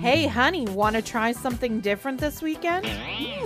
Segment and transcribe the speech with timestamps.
[0.00, 2.86] Hey, honey, want to try something different this weekend?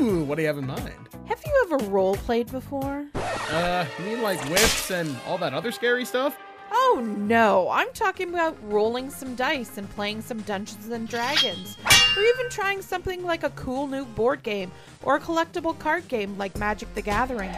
[0.01, 1.09] Ooh, what do you have in mind?
[1.27, 3.07] Have you ever role played before?
[3.17, 6.39] Uh, you mean like whips and all that other scary stuff?
[6.73, 11.77] Oh no, I'm talking about rolling some dice and playing some Dungeons and Dragons.
[12.17, 14.71] Or even trying something like a cool new board game
[15.03, 17.51] or a collectible card game like Magic the Gathering.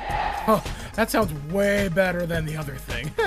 [0.48, 0.64] Oh,
[0.95, 3.08] that sounds way better than the other thing.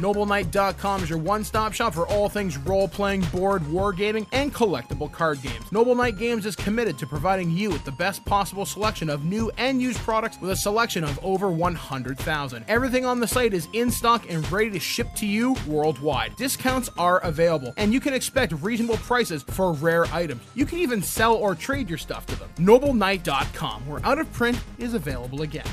[0.00, 5.12] NobleKnight.com is your one stop shop for all things role playing, board, wargaming, and collectible
[5.12, 5.70] card games.
[5.72, 9.50] Noble Knight Games is committed to providing you with the best possible selection of new
[9.58, 12.64] and used products with a selection of over 100,000.
[12.66, 16.36] Everything on the site is in stock and ready to ship to you worldwide.
[16.36, 20.42] Discounts are available, and you can expect reasonable prices for rare items.
[20.54, 22.48] You can even sell or trade your stuff to them.
[22.58, 25.66] NobleKnight.com, where out of print is available again.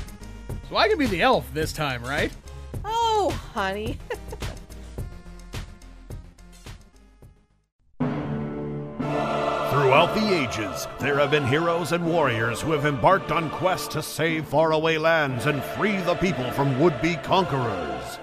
[0.68, 2.30] So I can be the elf this time, right?
[2.84, 3.98] Oh, honey.
[9.88, 14.02] Throughout the ages, there have been heroes and warriors who have embarked on quests to
[14.02, 18.18] save faraway lands and free the people from would be conquerors.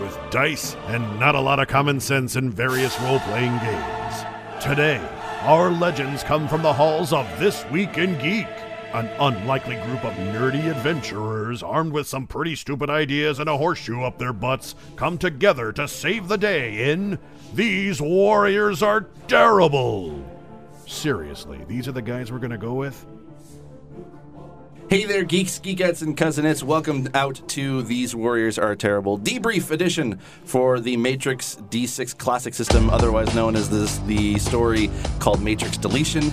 [0.00, 4.14] With dice and not a lot of common sense in various role playing games.
[4.62, 5.00] Today,
[5.42, 8.46] our legends come from the halls of This Week in Geek,
[8.92, 14.02] an unlikely group of nerdy adventurers armed with some pretty stupid ideas and a horseshoe
[14.02, 17.18] up their butts come together to save the day in
[17.54, 20.24] These Warriors Are Terrible.
[20.86, 23.04] Seriously, these are the guys we're gonna go with?
[24.90, 26.62] Hey there, geeks, geekettes, and cousinettes.
[26.62, 32.88] Welcome out to These Warriors Are Terrible debrief edition for the Matrix D6 Classic System,
[32.88, 36.32] otherwise known as this, the story called Matrix Deletion.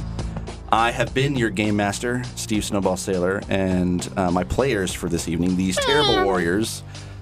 [0.72, 5.28] I have been your game master, Steve Snowball Saylor, and uh, my players for this
[5.28, 6.82] evening, these terrible warriors,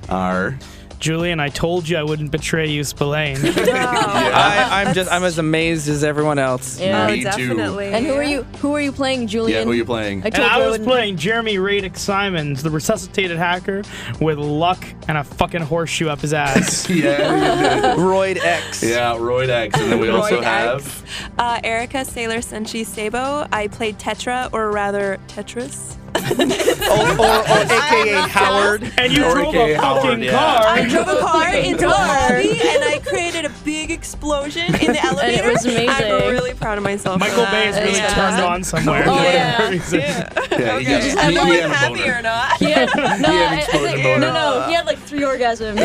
[0.10, 0.56] are.
[1.04, 3.38] Julian, I told you I wouldn't betray you, Spillane.
[3.44, 6.80] I, I'm just I'm as amazed as everyone else.
[6.80, 7.24] Yeah, Me too.
[7.26, 7.88] definitely.
[7.88, 8.44] And who are you?
[8.62, 9.60] Who are you playing, Julian?
[9.60, 10.22] Yeah, who are you playing?
[10.22, 13.82] I and told I you I was wouldn't- playing Jeremy Radic Simons, the resuscitated hacker
[14.22, 16.90] with luck and a fucking horseshoe up his ass.
[17.18, 18.82] yeah, Royd X.
[18.82, 19.78] yeah, Royd X.
[19.78, 21.32] And then we also Royd have.
[21.38, 23.46] Uh, Erica Sailor Senshi Sabo.
[23.52, 25.98] I played Tetra, or rather Tetris.
[26.16, 28.92] Or, or, or AKA Howard.
[28.98, 30.32] and you Or drove AKA a Howard, fucking yeah.
[30.32, 30.68] car.
[30.68, 32.30] I drove a car into a Car.
[32.30, 35.50] lobby and I created a big explosion in the elevator.
[35.50, 35.90] It was amazing.
[36.12, 37.20] I'm really proud of myself.
[37.20, 37.46] Michael.
[37.46, 38.14] Bay is really Yeah.
[38.14, 39.04] turned on somewhere.
[39.08, 39.60] Oh, for yeah.
[39.70, 39.96] whatever.
[39.98, 40.10] Yeah,
[40.50, 40.84] he Okay.
[40.84, 42.18] gets- Am he- I he had happy boner.
[42.18, 42.58] or not?
[42.58, 45.76] He had, no, had I- I think- no, no, he had like three orgasms.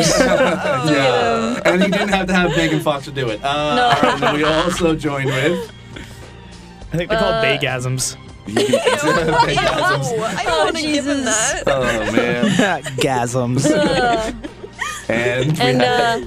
[0.91, 3.43] Yeah, and he didn't have to have Megan Fox to do it.
[3.43, 3.83] Uh, No.
[3.85, 5.73] all right, and then we also joined with.
[6.93, 8.17] I think they're called Uh, Baygasms.
[8.47, 10.13] Orgasms.
[10.13, 11.53] Ew, I don't Oh, want to give him Jesus.
[11.53, 11.63] that.
[11.67, 11.83] Oh
[12.13, 12.83] man!
[12.97, 13.67] Gasms.
[13.71, 14.33] Uh,
[15.09, 16.27] And, we and have- uh,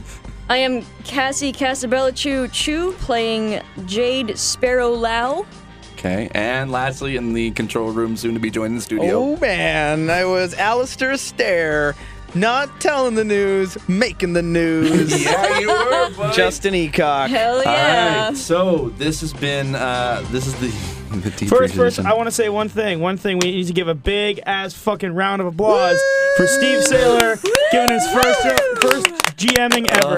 [0.49, 5.45] I am Cassie Casabella Chu Chu playing Jade Sparrow Lau.
[5.93, 9.13] okay, and lastly, in the control room, soon to be joining the studio.
[9.17, 11.95] Oh man, I was Alistair Stair.
[12.33, 15.21] Not telling the news, making the news.
[15.25, 16.09] Yeah, you were.
[16.15, 16.33] buddy.
[16.33, 17.27] Justin Eacock.
[17.27, 18.27] Hell yeah.
[18.29, 21.00] right, so this has been uh, this is the the deep
[21.49, 22.05] First, first, edition.
[22.05, 22.99] I want to say one thing.
[23.01, 25.99] One thing we need to give a big ass fucking round of applause
[26.37, 27.41] for Steve Saylor
[27.71, 28.41] giving his first
[28.81, 29.07] first
[29.37, 30.15] GMing ever.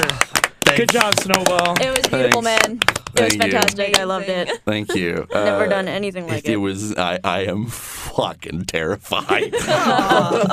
[0.77, 1.75] Good job, Snowball.
[1.81, 2.67] It was beautiful, Thanks.
[2.67, 2.79] man.
[2.79, 3.39] It was Thank you.
[3.39, 3.99] fantastic.
[3.99, 4.49] I loved it.
[4.65, 5.27] Thank you.
[5.33, 6.57] I've never Uh, done anything like it it.
[6.57, 9.53] was I, I am fucking terrified.
[9.67, 10.43] uh,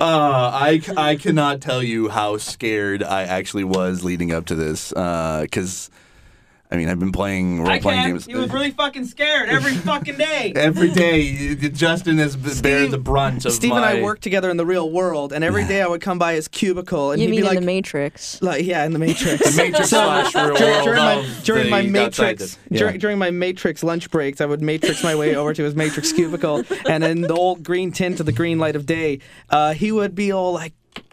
[0.00, 5.90] I, I cannot tell you how scared I actually was leading up to this because
[6.72, 10.16] I mean I've been playing role playing games He was really fucking scared every fucking
[10.16, 10.52] day.
[10.56, 11.54] every day.
[11.56, 13.76] Justin has b- bared the brunt of Steve my.
[13.76, 16.34] and I worked together in the real world, and every day I would come by
[16.34, 18.40] his cubicle, and You he'd mean be in like, the Matrix?
[18.40, 19.40] like, yeah, in the Matrix.
[19.56, 22.96] The Matrix slash real Dur- world during my during my matrix the- dur- yeah.
[22.98, 26.62] during my matrix lunch breaks, I would matrix my way over to his matrix cubicle,
[26.88, 29.18] and in the old green tint of the green light of day,
[29.50, 30.72] uh, he would be all like,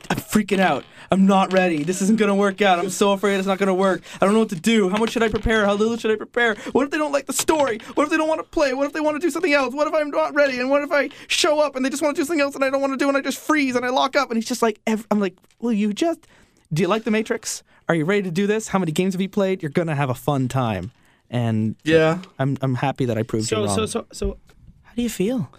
[0.10, 0.84] "I'm freaking out.
[1.10, 1.84] I'm not ready.
[1.84, 2.80] This isn't gonna work out.
[2.80, 4.02] I'm so afraid it's not gonna work.
[4.22, 4.90] I don't know what to do.
[4.90, 5.66] How much should I prepare?
[5.66, 6.56] How little should I prepare?
[6.74, 7.80] What if they don't like the story?
[7.96, 8.74] What if they don't want to play?
[8.74, 9.74] What if they want to do something else?
[9.74, 10.60] What if I'm not ready?
[10.60, 12.64] And what if I show up and they just want to do something else and
[12.64, 14.48] I don't want to do and I just freeze and I lock up and he's
[14.48, 16.28] just like, I'm like, will you just?
[16.74, 17.64] Do you like the Matrix?
[17.90, 18.68] Are you ready to do this?
[18.68, 19.62] How many games have you played?
[19.64, 20.92] You're gonna have a fun time,
[21.30, 22.20] and Yeah.
[22.38, 23.76] I'm I'm happy that I proved you So, wrong.
[23.76, 24.38] so, so, so,
[24.84, 25.50] how do you feel?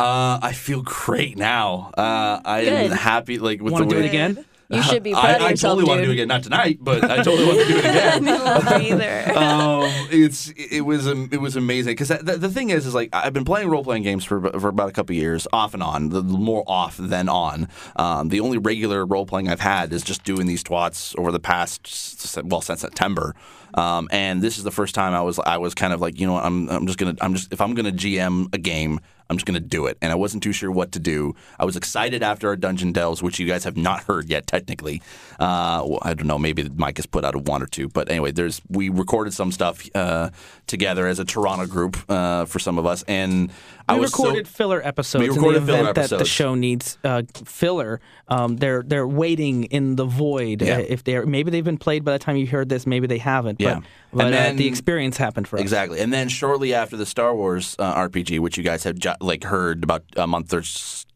[0.00, 1.90] Uh, I feel great now.
[1.96, 2.96] Uh, I am Good.
[2.96, 3.38] happy.
[3.38, 4.44] Like with Want the to do way it again?
[4.72, 6.28] You should be I, proud of I yourself, totally want to do it again.
[6.28, 8.28] Not tonight, but I totally want to do it again.
[8.28, 9.32] either.
[9.36, 9.82] um,
[10.12, 13.32] it's it was am- it was amazing because the, the thing is is like I've
[13.32, 16.22] been playing role playing games for for about a couple years, off and on, the,
[16.22, 17.66] the more off than on.
[17.96, 21.40] Um, the only regular role playing I've had is just doing these twats over the
[21.40, 23.34] past s- well since September.
[23.74, 26.26] Um, and this is the first time I was I was kind of like you
[26.26, 29.00] know I'm I'm just gonna I'm just if I'm gonna GM a game
[29.30, 31.36] I'm just gonna do it and I wasn't too sure what to do.
[31.58, 35.02] I was excited after our dungeon delves, which you guys have not heard yet technically.
[35.38, 38.10] Uh, well, I don't know, maybe Mike has put out a one or two, but
[38.10, 40.30] anyway, there's we recorded some stuff uh,
[40.66, 43.52] together as a Toronto group uh, for some of us, and
[43.90, 46.54] I We was so- recorded filler episodes We in recorded the event that the show
[46.54, 48.00] needs uh, filler.
[48.28, 50.62] Um, they're they're waiting in the void.
[50.62, 50.76] Yeah.
[50.76, 53.18] Uh, if they're maybe they've been played by the time you heard this, maybe they
[53.18, 53.60] haven't.
[53.60, 53.80] Yeah.
[53.80, 55.62] But, but And uh, the experience happened for us.
[55.62, 59.14] Exactly, and then shortly after the Star Wars uh, RPG, which you guys have ju-
[59.20, 60.62] like heard about a month or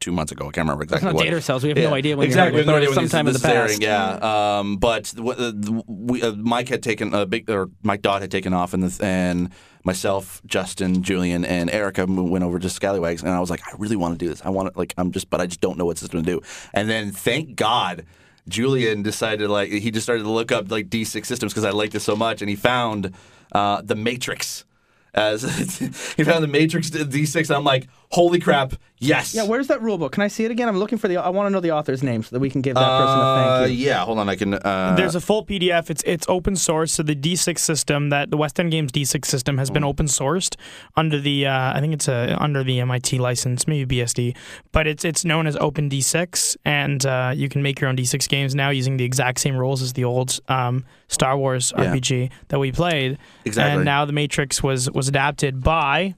[0.05, 1.07] two months ago, I can't remember exactly.
[1.07, 1.25] not what.
[1.25, 1.65] date ourselves.
[1.65, 2.45] We have no idea when exactly.
[2.45, 3.71] heard it, we have no idea when this- sometime in this the is past.
[3.71, 5.53] airing, Yeah, um, but what, uh,
[5.87, 9.05] we, uh, Mike had taken a big, or Mike Dodd had taken off, and the,
[9.05, 9.51] and
[9.83, 13.97] myself, Justin, Julian, and Erica went over to Scallywags, and I was like, I really
[13.97, 14.43] want to do this.
[14.45, 16.41] I want to like, I'm just, but I just don't know what system to do.
[16.75, 18.05] And then, thank God.
[18.47, 21.95] Julian decided like he just started to look up like D6 systems because I liked
[21.95, 23.15] it so much, and he found
[23.53, 24.67] uh, the Matrix.
[25.15, 25.43] As
[26.17, 29.35] he found the Matrix D6, and I'm like, holy crap, yes.
[29.35, 30.13] Yeah, where's that rule book?
[30.13, 30.69] Can I see it again?
[30.69, 31.17] I'm looking for the.
[31.19, 33.23] I want to know the author's name so that we can give that person a
[33.23, 33.87] Uh, thank you.
[33.87, 34.55] yeah, hold on, I can.
[34.55, 35.91] Uh, There's a full PDF.
[35.91, 36.93] It's it's open source.
[36.93, 40.55] So the D6 system, that the West End Games D6 system, has been open sourced
[40.97, 44.37] under the uh, I think it's uh under the MIT license, maybe BSD,
[44.73, 48.29] but it's it's known as Open D6, and uh, you can make your own D6
[48.29, 51.85] games now using the exact same rules as the old um, Star Wars Yeah.
[51.95, 53.19] RPG that we played.
[53.45, 53.75] Exactly.
[53.77, 56.15] And now the Matrix was was adapted by.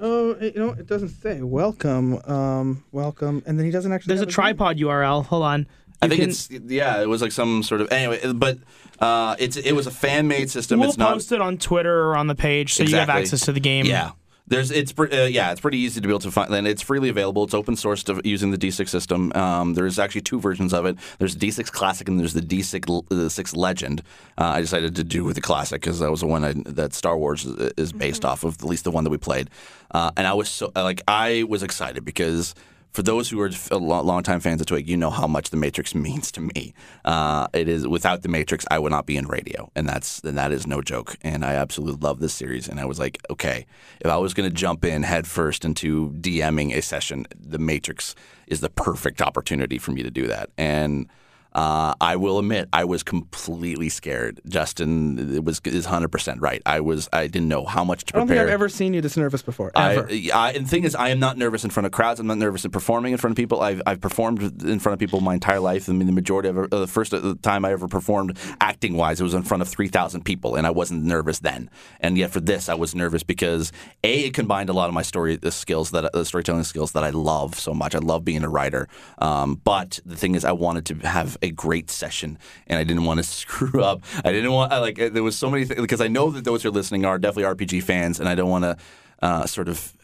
[0.00, 4.08] Oh, you know it doesn't say welcome, um, welcome, and then he doesn't actually.
[4.16, 4.44] There's a have his name.
[4.56, 5.24] tripod URL.
[5.26, 5.66] Hold on.
[6.02, 8.58] I You think can- it's yeah, it was like some sort of anyway, but
[9.00, 10.80] uh, it's it was a fan made system.
[10.80, 13.22] We'll it's not post it on Twitter or on the page so you have Exactly.
[13.22, 13.84] access to the game.
[13.84, 14.12] Yeah.
[14.50, 17.08] There's it's uh, yeah it's pretty easy to be able to find and it's freely
[17.08, 17.44] available.
[17.44, 19.32] It's open source to, using the D6 system.
[19.34, 20.96] Um, there's actually two versions of it.
[21.18, 24.02] There's D6 Classic and there's the D6 the six Legend.
[24.36, 26.92] Uh, I decided to do with the Classic because that was the one I, that
[26.92, 29.48] Star Wars is, is based off of, at least the one that we played.
[29.92, 32.54] Uh, and I was so like I was excited because
[32.92, 35.56] for those who are a lo- longtime fans of Twig, you know how much the
[35.56, 36.74] Matrix means to me.
[37.04, 40.36] Uh, it is without the Matrix, I would not be in radio, and that's and
[40.38, 41.16] that is no joke.
[41.22, 42.68] And I absolutely love this series.
[42.68, 43.66] And I was like, okay,
[44.00, 48.14] if I was going to jump in headfirst into DMing a session, the Matrix
[48.46, 50.50] is the perfect opportunity for me to do that.
[50.58, 51.08] And
[51.52, 54.40] uh, I will admit, I was completely scared.
[54.48, 56.62] Justin it was is hundred percent right.
[56.66, 57.08] I was.
[57.12, 58.44] I didn't know how much to I don't prepare.
[58.44, 59.72] think I've ever seen you this nervous before.
[59.74, 60.08] I, Ever.
[60.34, 62.20] I, and the thing is, I am not nervous in front of crowds.
[62.20, 63.60] I'm not nervous in performing in front of people.
[63.60, 65.88] I've, I've performed in front of people my entire life.
[65.88, 69.20] I mean, the majority of uh, the first uh, time I ever performed acting wise,
[69.20, 71.70] it was in front of 3,000 people, and I wasn't nervous then.
[72.00, 73.72] And yet for this, I was nervous because
[74.04, 77.04] A, it combined a lot of my story the skills that the storytelling skills that
[77.04, 77.94] I love so much.
[77.94, 78.88] I love being a writer.
[79.18, 83.04] Um, but the thing is, I wanted to have a great session, and I didn't
[83.04, 84.02] want to screw up.
[84.24, 86.62] I didn't want I, like there was so many things because I know that those
[86.62, 88.76] who are listening are definitely RPG fans, and I don't want to
[89.22, 89.94] uh, sort of.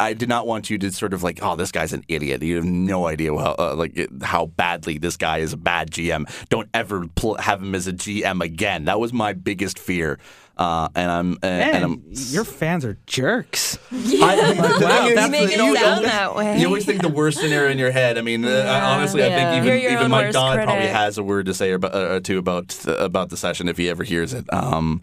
[0.00, 2.42] I did not want you to sort of like, oh, this guy's an idiot.
[2.42, 6.28] You have no idea how uh, like how badly this guy is a bad GM.
[6.48, 8.86] Don't ever pl- have him as a GM again.
[8.86, 10.18] That was my biggest fear.
[10.58, 12.02] Uh, and I'm uh, and, Man, I'm.
[12.12, 13.78] your fans are jerks.
[13.90, 16.58] I, the Wow, thing is, that's You make it you sound you that way.
[16.60, 18.18] You always think the worst scenario in your head.
[18.18, 18.86] I mean, uh, Yeah.
[18.86, 19.36] honestly, I Yeah.
[19.52, 21.72] think You're even your even own Mike worst Dodd probably has a word to say
[21.72, 24.44] about, uh, or two about about the session if he ever hears it.
[24.52, 25.00] Um,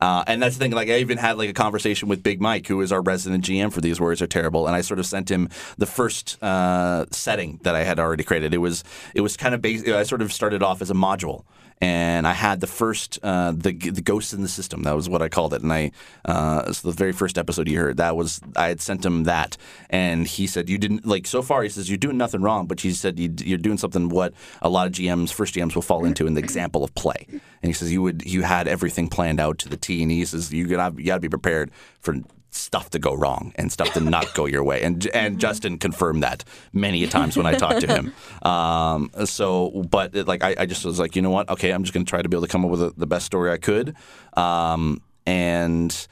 [0.00, 0.72] uh, and that's the thing.
[0.72, 3.72] Like I even had like a conversation with Big Mike, who is our resident GM
[3.72, 7.58] for These Warriors Are Terrible, and I sort of sent him the first uh, setting
[7.62, 8.54] that I had already created.
[8.54, 8.84] It was
[9.14, 9.88] it was kind of basic.
[9.88, 11.44] I sort of started off as a module,
[11.80, 14.82] and I had the first uh, the the ghosts in the system.
[14.82, 15.62] That was what I called it.
[15.62, 15.92] And I
[16.24, 19.56] uh, so the very first episode you heard that was I had sent him that,
[19.90, 21.62] and he said you didn't like so far.
[21.62, 24.68] He says you're doing nothing wrong, but he said you, you're doing something what a
[24.68, 27.26] lot of GMs first GMs will fall into in the example of play.
[27.30, 30.24] And he says you would you had everything planned out to the T, and he
[30.24, 31.70] says you gotta you gotta be prepared
[32.00, 32.16] for
[32.50, 34.82] stuff to go wrong and stuff to not go your way.
[34.82, 38.12] And and Justin confirmed that many a times when I talked to him.
[38.42, 41.48] Um, so, but it, like I, I just was like, you know what?
[41.50, 43.06] Okay, I'm just going to try to be able to come up with a, the
[43.06, 43.94] best story I could.
[44.34, 46.06] Um, and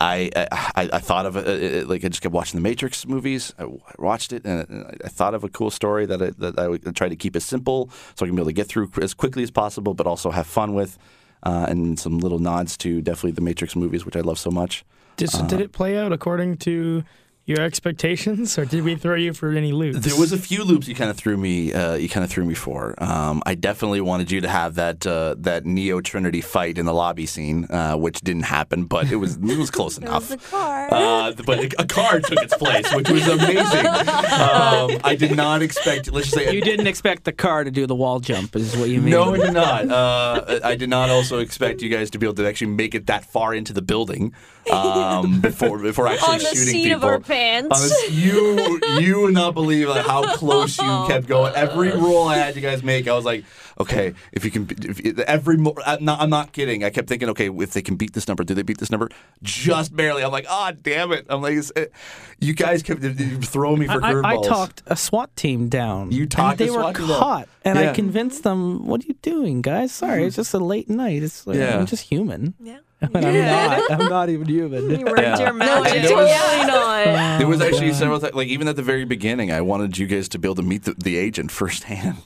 [0.00, 3.52] I, I I thought of it like I just kept watching the Matrix movies.
[3.58, 3.66] I
[3.98, 7.08] watched it and I thought of a cool story that I, that I would try
[7.08, 9.50] to keep as simple so I can be able to get through as quickly as
[9.50, 10.98] possible, but also have fun with.
[11.44, 14.84] Uh, and some little nods to definitely the Matrix movies, which I love so much.
[15.16, 15.62] Did, so did uh-huh.
[15.64, 17.04] it play out according to
[17.44, 19.98] Your expectations, or did we throw you for any loops?
[20.06, 21.72] There was a few loops you kind of threw me.
[21.72, 22.94] Uh, you kind of threw me for.
[23.02, 26.94] Um, I definitely wanted you to have that uh, that Neo Trinity fight in the
[26.94, 30.30] lobby scene, uh, which didn't happen, but it was it was close It enough.
[30.30, 30.88] was a car.
[30.92, 33.86] Uh, but a, a car took its place, which was amazing.
[33.86, 36.12] Um, I did not expect.
[36.12, 38.88] Let's just say You didn't expect the car to do the wall jump, is what
[38.88, 39.10] you mean?
[39.10, 39.90] No, I did not.
[39.90, 43.08] Uh, I did not also expect you guys to be able to actually make it
[43.08, 44.32] that far into the building
[44.72, 47.00] um, before before actually On the shooting seat people.
[47.32, 48.08] Of our pants.
[48.08, 51.54] On you you would not believe like, how close you oh, kept going.
[51.54, 53.44] Every roll I had you guys make, I was like,
[53.80, 56.84] okay, if you can, if, every mo- I'm not, I'm not kidding.
[56.84, 59.08] I kept thinking, okay, if they can beat this number, do they beat this number?
[59.42, 60.24] Just barely.
[60.24, 61.26] I'm like, ah, damn it.
[61.28, 61.92] I'm like, it-
[62.38, 63.02] you guys kept
[63.44, 64.46] throwing me for I, I curveballs.
[64.46, 66.10] talked a SWAT team down.
[66.10, 67.18] You talked and they a SWAT were team down.
[67.18, 67.90] caught, and Yeah.
[67.90, 68.86] I convinced them.
[68.86, 69.92] What are you doing, guys?
[69.92, 70.26] Sorry, mm-hmm.
[70.26, 71.22] it's just a late night.
[71.22, 71.78] It's like, Yeah.
[71.78, 72.54] I'm just human.
[72.60, 72.78] yeah.
[73.12, 73.90] But I'm not.
[73.90, 74.88] I'm not even human.
[74.90, 75.38] You worked Yeah.
[75.38, 76.02] your no, magic.
[76.02, 77.38] there was- totally not.
[77.38, 77.96] There was actually God.
[77.96, 80.54] several times, like even at the very beginning, I wanted you guys to be able
[80.56, 82.18] to meet the, the agent firsthand.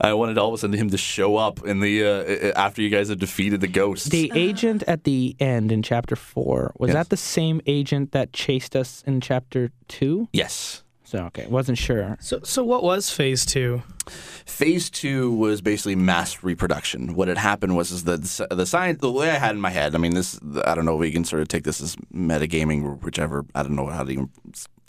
[0.00, 2.90] I wanted all of a sudden him to show up in the uh, after you
[2.90, 4.08] guys had defeated the ghosts.
[4.08, 6.94] The agent at the end in chapter four was Yes.
[6.94, 10.28] that the same agent that chased us in chapter two?
[10.32, 10.82] yes.
[11.08, 12.18] So okay, wasn't sure.
[12.20, 13.82] So, so what was phase two?
[14.44, 17.14] Phase two was basically mass reproduction.
[17.14, 19.70] What had happened was is that the, the science, the way I had in my
[19.70, 19.94] head.
[19.94, 20.96] I mean, this I don't know.
[20.96, 23.46] We can sort of take this as metagaming or whichever.
[23.54, 24.28] I don't know how to even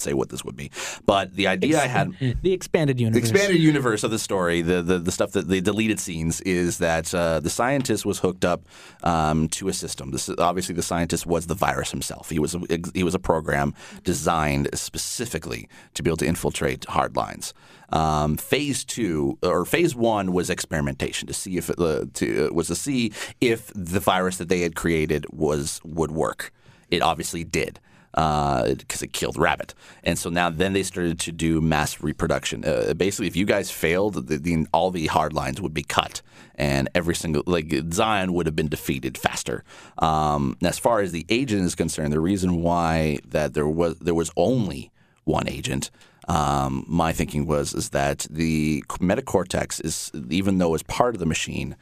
[0.01, 0.71] say what this would be,
[1.05, 2.13] but the idea I had.
[2.41, 3.21] The expanded universe.
[3.21, 7.13] expanded universe of the story, the, the the stuff that the deleted scenes is that
[7.13, 8.61] uh, the scientist was hooked up
[9.03, 10.11] um, to a system.
[10.11, 12.29] This obviously the scientist was the virus himself.
[12.29, 12.59] He was a,
[12.93, 17.53] he was a program designed specifically to be able to infiltrate hard lines.
[17.91, 22.53] Um, phase two or phase one was experimentation to see if it uh, to, uh,
[22.53, 26.53] was to see if the virus that they had created was would work.
[26.91, 27.79] It obviously did
[28.13, 29.73] because it killed rabbit.
[30.03, 32.65] And so now then they started to do mass reproduction.
[32.65, 36.21] Uh, basically, if you guys failed, the, the, all the hard lines would be cut,
[36.55, 39.63] and every single like Zion would have been defeated faster.
[39.99, 44.15] Um, as far as the agent is concerned, the reason why that there was there
[44.15, 44.91] was only
[45.23, 45.91] one agent.
[46.27, 51.25] Um, my thinking was is that the metacortex is even though it's part of the
[51.25, 51.75] machine,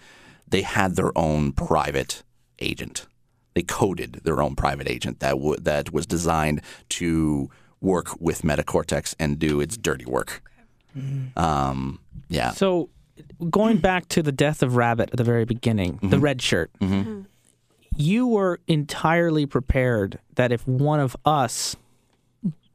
[0.47, 2.23] they had their own private
[2.59, 3.07] agent
[3.57, 7.49] they coded their own private agent that w- that was designed to
[7.81, 10.43] work with Metacortex and do its dirty work.
[11.35, 11.99] Um,
[12.29, 12.51] yeah.
[12.51, 12.89] So,
[13.49, 16.09] going back to the death of Rabbit at the very beginning, Mm-hmm.
[16.09, 16.69] the red shirt,
[17.95, 21.75] you were entirely prepared that if one of us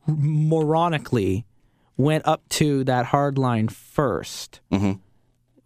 [0.08, 1.44] moronically
[1.96, 4.98] went up to that hard line 1st Mhm.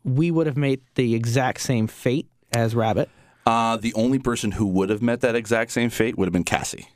[0.04, 3.08] we would have made the exact same fate as Rabbit.
[3.46, 6.42] Uh, the only person who would have met that exact same fate would have been
[6.44, 6.88] Cassie,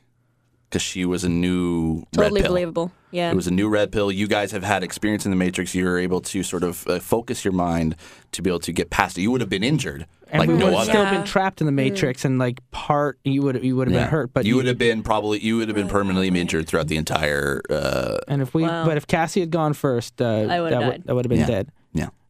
[0.69, 2.51] because she was a new Totally red pill.
[2.51, 2.91] believable.
[3.11, 3.31] Yeah.
[3.31, 4.11] It was a new red pill.
[4.11, 5.73] You guys have had experience in the Matrix.
[5.73, 7.95] You were able to sort of uh, focus your mind
[8.33, 9.21] to be able to get past it.
[9.21, 10.91] You would have been injured And like we no would have other.
[10.91, 11.11] still Yeah.
[11.11, 14.03] been trapped in the Matrix and like part you would you would have Yeah.
[14.03, 16.87] been hurt, but you would have been probably you would have been permanently injured throughout
[16.87, 17.61] the entire.
[17.69, 18.85] Uh, And if we, Wow.
[18.85, 20.87] but if Cassie had gone first, uh, I would've that, died.
[20.93, 21.47] would, that would have been Yeah.
[21.47, 21.69] dead.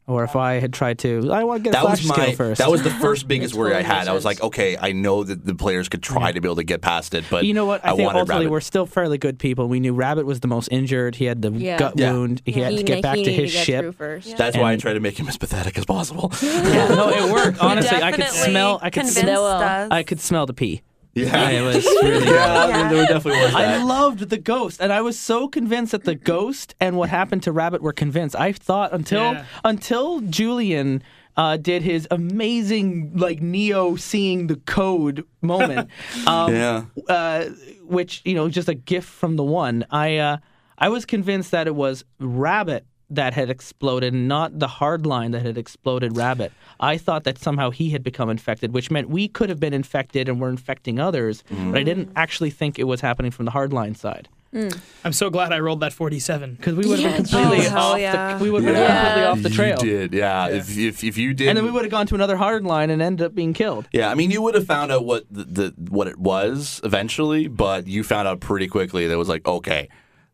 [0.08, 0.14] Yeah.
[0.14, 2.16] Or if I had tried to, I want to get a that flash was my
[2.16, 2.58] skill first.
[2.60, 4.08] that was the first biggest worry I had.
[4.08, 6.64] I was like, okay, I know that the players could try to be able to
[6.64, 7.86] get past it, but you know what?
[7.86, 8.52] I, think ultimately Rabbit.
[8.52, 9.70] we're still fairly good people.
[9.70, 11.16] We knew Rabbit was the most injured.
[11.16, 11.78] He had the Yeah.
[11.78, 12.12] gut Yeah.
[12.14, 12.42] wound.
[12.46, 13.82] He had to get back to his get ship.
[13.84, 14.38] through first.
[14.38, 16.32] That's why I tried to make him as pathetic as possible.
[16.42, 17.60] Yeah, no, it worked.
[17.60, 18.80] Honestly, I could smell.
[18.82, 19.46] I could smell.
[19.46, 19.88] us.
[19.92, 20.82] I could smell the pee.
[21.14, 22.26] Yeah, it was really.
[22.32, 26.16] yeah, there definitely was I loved the ghost, and I was so convinced that the
[26.16, 28.36] ghost and what happened to Rabbit were convinced.
[28.36, 29.46] I thought until Yeah.
[29.64, 31.04] until Julian
[31.38, 35.90] uh, did his amazing like Neo seeing the code moment,
[36.28, 36.84] um, Yeah.
[37.08, 37.46] uh,
[37.84, 39.86] which you know just a gift from the one.
[39.92, 40.38] I uh,
[40.78, 45.58] I was convinced that it was Rabbit that had exploded, not the hardline that had
[45.58, 46.52] exploded Rabbit.
[46.80, 50.28] I thought that somehow he had become infected, which meant we could have been infected
[50.28, 51.44] and were infecting others.
[51.50, 54.80] But I didn't actually think it was happening from the hardline side mm.
[55.04, 56.56] I'm so glad I rolled that 47.
[56.56, 58.00] because we would have Yeah, been completely oh, off.
[58.00, 58.38] yeah.
[58.38, 59.04] The, we would have been Yeah.
[59.04, 59.78] completely off the trail.
[59.84, 60.48] You did, yeah.
[60.48, 63.02] If, if if you did, And then we would have gone to another hardline and
[63.02, 63.88] ended up being killed.
[63.92, 67.48] Yeah, I mean, you would have found out what the, the what it was eventually,
[67.48, 69.90] but you found out pretty quickly that it was like, okay,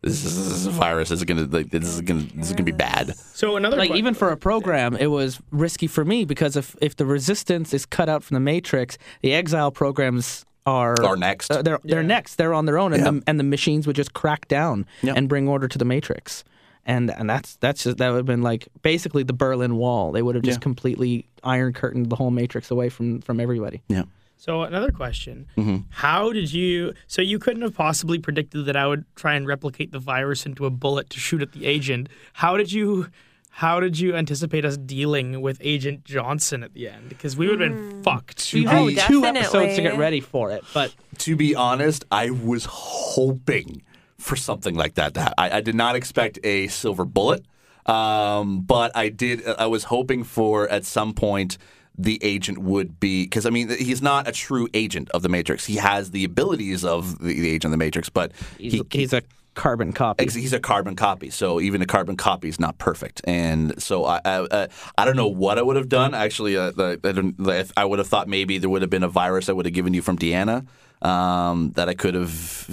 [0.08, 1.10] this is, this is a virus.
[1.10, 3.16] This is gonna like, this is gonna this is gonna be bad.
[3.34, 6.76] So another like que- even for a program it was risky for me because if
[6.82, 11.50] if the resistance is cut out from the matrix the exile programs are Are next.
[11.52, 13.12] uh, they're they're next they're on their own and Yeah.
[13.12, 15.14] the, and the machines would just crack down Yeah.
[15.16, 16.44] and bring order to the matrix
[16.86, 20.22] and and that's that's just that would have been like basically the Berlin Wall they
[20.22, 20.64] would have just Yeah.
[20.64, 24.04] completely iron curtained the whole matrix away from from everybody Yeah.
[24.38, 25.78] So another question: Mm-hmm.
[25.90, 26.94] How did you?
[27.08, 30.66] So you couldn't have possibly predicted that I would try and replicate the virus into
[30.66, 32.08] a bullet to shoot at the agent.
[32.34, 33.08] How did you?
[33.50, 37.10] How did you anticipate us dealing with Agent Johnson at the end?
[37.10, 38.52] Because we would have been fucked.
[38.54, 42.06] We To had be- two episodes to get ready for it, but to be honest,
[42.12, 43.82] I was hoping
[44.20, 45.16] for something like that.
[45.16, 47.46] to I, I did not expect a silver bullet,
[47.88, 49.42] um, but I did.
[49.48, 51.58] I was hoping for at some point
[51.98, 55.66] the agent would be because I mean he's not a true agent of the Matrix.
[55.66, 59.14] He has the abilities of the, the agent of the Matrix, but he's, he, he's
[59.14, 59.22] a
[59.58, 60.24] carbon copy.
[60.24, 63.22] He's a carbon copy, so even a carbon copy is not perfect.
[63.26, 66.14] And so I, I, uh, I don't know what I would have done.
[66.14, 69.04] Actually, uh, the, I, don't, the, I would have thought maybe there would have been
[69.04, 70.68] a virus I would have given you from Deanna
[71.02, 72.66] um, that I could have.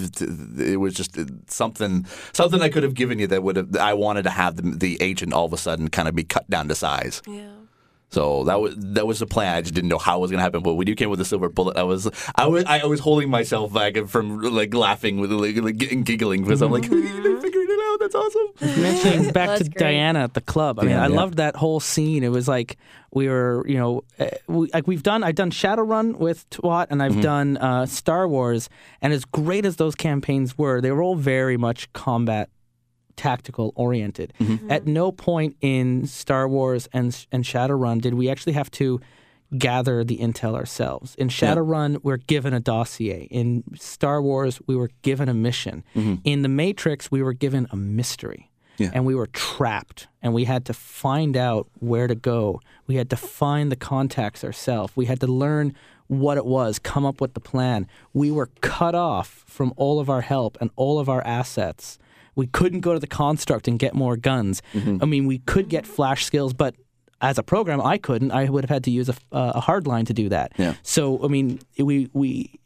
[0.58, 1.18] It was just
[1.50, 3.74] something, something I could have given you that would have.
[3.76, 6.48] I wanted to have the, the agent all of a sudden kind of be cut
[6.48, 7.22] down to size.
[7.26, 7.50] Yeah.
[8.10, 9.56] So that was that was the plan.
[9.56, 10.62] I just didn't know how it was going to happen.
[10.62, 13.28] But when you came with the silver bullet, I was I was I was holding
[13.28, 17.68] myself back from like laughing with like, like and giggling because I'm like, they figured
[17.70, 17.98] it out.
[18.00, 18.46] That's awesome.
[18.82, 19.78] mentioning back to great.
[19.78, 20.78] Diana at the club.
[20.78, 21.16] I mean, Yeah, I yeah.
[21.16, 22.22] loved that whole scene.
[22.22, 22.76] It was like
[23.12, 25.24] we were, you know, uh, we, like we've done.
[25.24, 27.20] I've done Shadowrun with Twat, and I've Mm-hmm.
[27.20, 28.68] done uh, Star Wars.
[29.02, 32.48] And as great as those campaigns were, they were all very much combat
[33.16, 34.32] tactical oriented.
[34.40, 34.70] Mm-hmm.
[34.70, 39.00] At no point in Star Wars and and Shadowrun did we actually have to
[39.56, 41.14] gather the intel ourselves.
[41.16, 43.28] In Shadowrun, we're given a dossier.
[43.30, 45.84] In Star Wars, we were given a mission.
[46.24, 48.50] In The Matrix, we were given a mystery.
[48.78, 48.90] Yeah.
[48.92, 52.60] And we were trapped, and we had to find out where to go.
[52.88, 54.92] We had to find the contacts ourselves.
[54.96, 55.74] We had to learn
[56.08, 57.86] what it was, come up with the plan.
[58.12, 61.98] We were cut off from all of our help and all of our assets.
[62.36, 64.62] We couldn't go to the construct and get more guns.
[64.74, 66.74] I mean, we could get flash skills, but
[67.20, 68.32] as a program, I couldn't.
[68.32, 70.52] I would have had to use a, a hard line to do that.
[70.58, 70.74] Yeah.
[70.82, 72.58] So, I mean, we we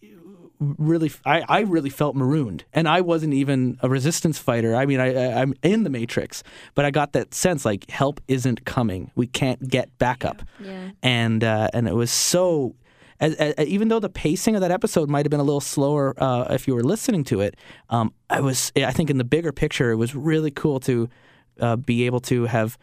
[0.60, 4.74] really, I, I really felt marooned, and I wasn't even a resistance fighter.
[4.74, 6.42] I mean, I, I I'm in the Matrix,
[6.74, 9.10] but I got that sense like help isn't coming.
[9.14, 10.90] We can't get backup, Yeah.
[11.02, 12.74] and uh, and it was so.
[13.20, 16.14] As, as, even though the pacing of that episode might have been a little slower
[16.18, 17.56] uh, if you were listening to it,
[17.90, 18.72] um, I was.
[18.76, 21.08] I think in the bigger picture, it was really cool to
[21.60, 22.78] uh, be able to have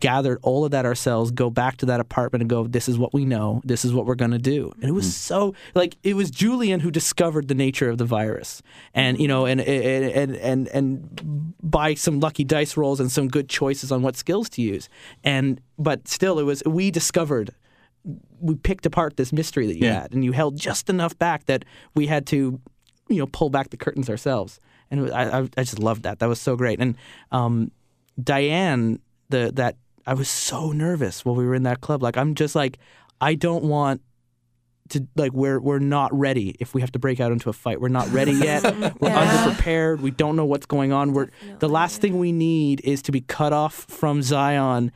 [0.00, 3.14] gathered all of that ourselves, go back to that apartment and go, this is what
[3.14, 4.70] we know, this is what we're going to do.
[4.80, 8.62] And it was so like it was Julian who discovered the nature of the virus.
[8.92, 13.28] And you know, and and and and, and by some lucky dice rolls and some
[13.28, 14.88] good choices on what skills to use.
[15.24, 17.54] And but still it was we discovered
[18.40, 20.02] we picked apart this mystery that you Yeah.
[20.02, 22.60] had and you held just enough back that we had to
[23.08, 24.60] you know pull back the curtains ourselves.
[24.90, 26.18] And was- I, I, I just loved that.
[26.20, 26.80] That was so great.
[26.80, 26.96] And
[27.32, 27.70] um,
[28.22, 32.02] Diane the that I was so nervous while we were in that club.
[32.02, 32.78] Like I'm just like
[33.20, 34.00] I don't want
[34.90, 37.80] to like we're we're not ready if we have to break out into a fight.
[37.80, 38.62] We're not ready yet.
[39.00, 39.26] We're Yeah.
[39.52, 40.00] underprepared.
[40.00, 41.12] We don't know what's going on.
[41.12, 44.90] We're the last thing we need is to be cut off from Zion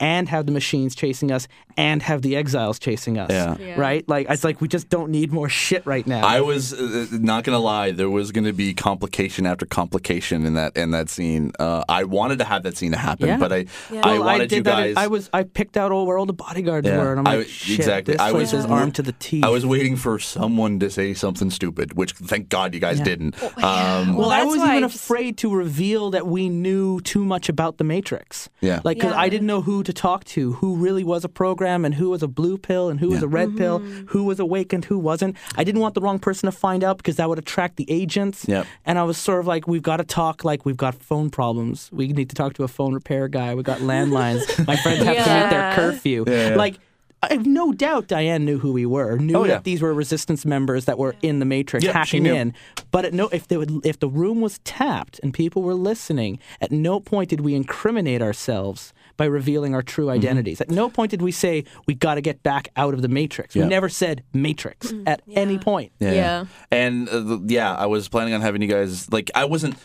[0.00, 3.56] and have the machines chasing us and have the exiles chasing us Yeah.
[3.58, 3.74] Yeah.
[3.80, 7.06] right like it's like we just don't need more shit right now I was uh,
[7.12, 7.90] not gonna lie.
[7.92, 11.52] There was gonna be complication after complication in that in that scene.
[11.58, 13.36] Uh, I wanted to have that scene to happen, Yeah.
[13.38, 14.00] but I Yeah.
[14.04, 14.76] I Well, wanted did you that.
[14.76, 14.94] guys.
[14.96, 15.30] I was.
[15.32, 16.98] I picked out all where all the bodyguards Yeah.
[16.98, 18.14] were, and I'm like, w- shit, exactly.
[18.14, 19.44] This I was- is armed to the teeth.
[19.44, 23.34] I was waiting for someone to say something stupid, which thank God you guys didn't.
[23.62, 27.00] Um, Well, Well, I was why even I just- afraid to reveal that we knew
[27.00, 28.48] too much about the Matrix.
[28.60, 28.80] Yeah.
[28.84, 29.20] Like, because Yeah.
[29.20, 32.22] I didn't know who to talk to, who really was a program, and who was
[32.22, 34.06] a blue pill, and who was a red pill, Mm-hmm.
[34.08, 35.36] who was awakened, who wasn't.
[35.56, 38.44] I didn't want the wrong person to find out because that would attract the agents.
[38.48, 38.66] Yep.
[38.84, 41.90] And I was sort of like, we've got to talk like we've got phone problems.
[41.92, 43.54] We need to talk to a phone repair guy.
[43.54, 44.42] We got landlines.
[44.66, 46.24] My friends have to meet their curfew.
[46.26, 46.54] Yeah, yeah.
[46.56, 46.78] Like.
[47.22, 49.54] I have no doubt Diane knew who we were, knew Oh, yeah.
[49.54, 52.52] that these were resistance members that were in the Matrix Yeah, she hacking in.
[52.90, 56.38] But at no, if they would, if the room was tapped and people were listening,
[56.60, 60.14] at no point did we incriminate ourselves by revealing our true Mm-hmm.
[60.18, 60.60] identities.
[60.60, 63.56] At no point did we say we got to get back out of the Matrix.
[63.56, 63.62] Yeah.
[63.64, 65.92] We never said Matrix at any point.
[65.98, 66.12] Yeah.
[66.12, 66.44] yeah.
[66.70, 69.76] And uh, yeah, I was planning on having you guys like I wasn't.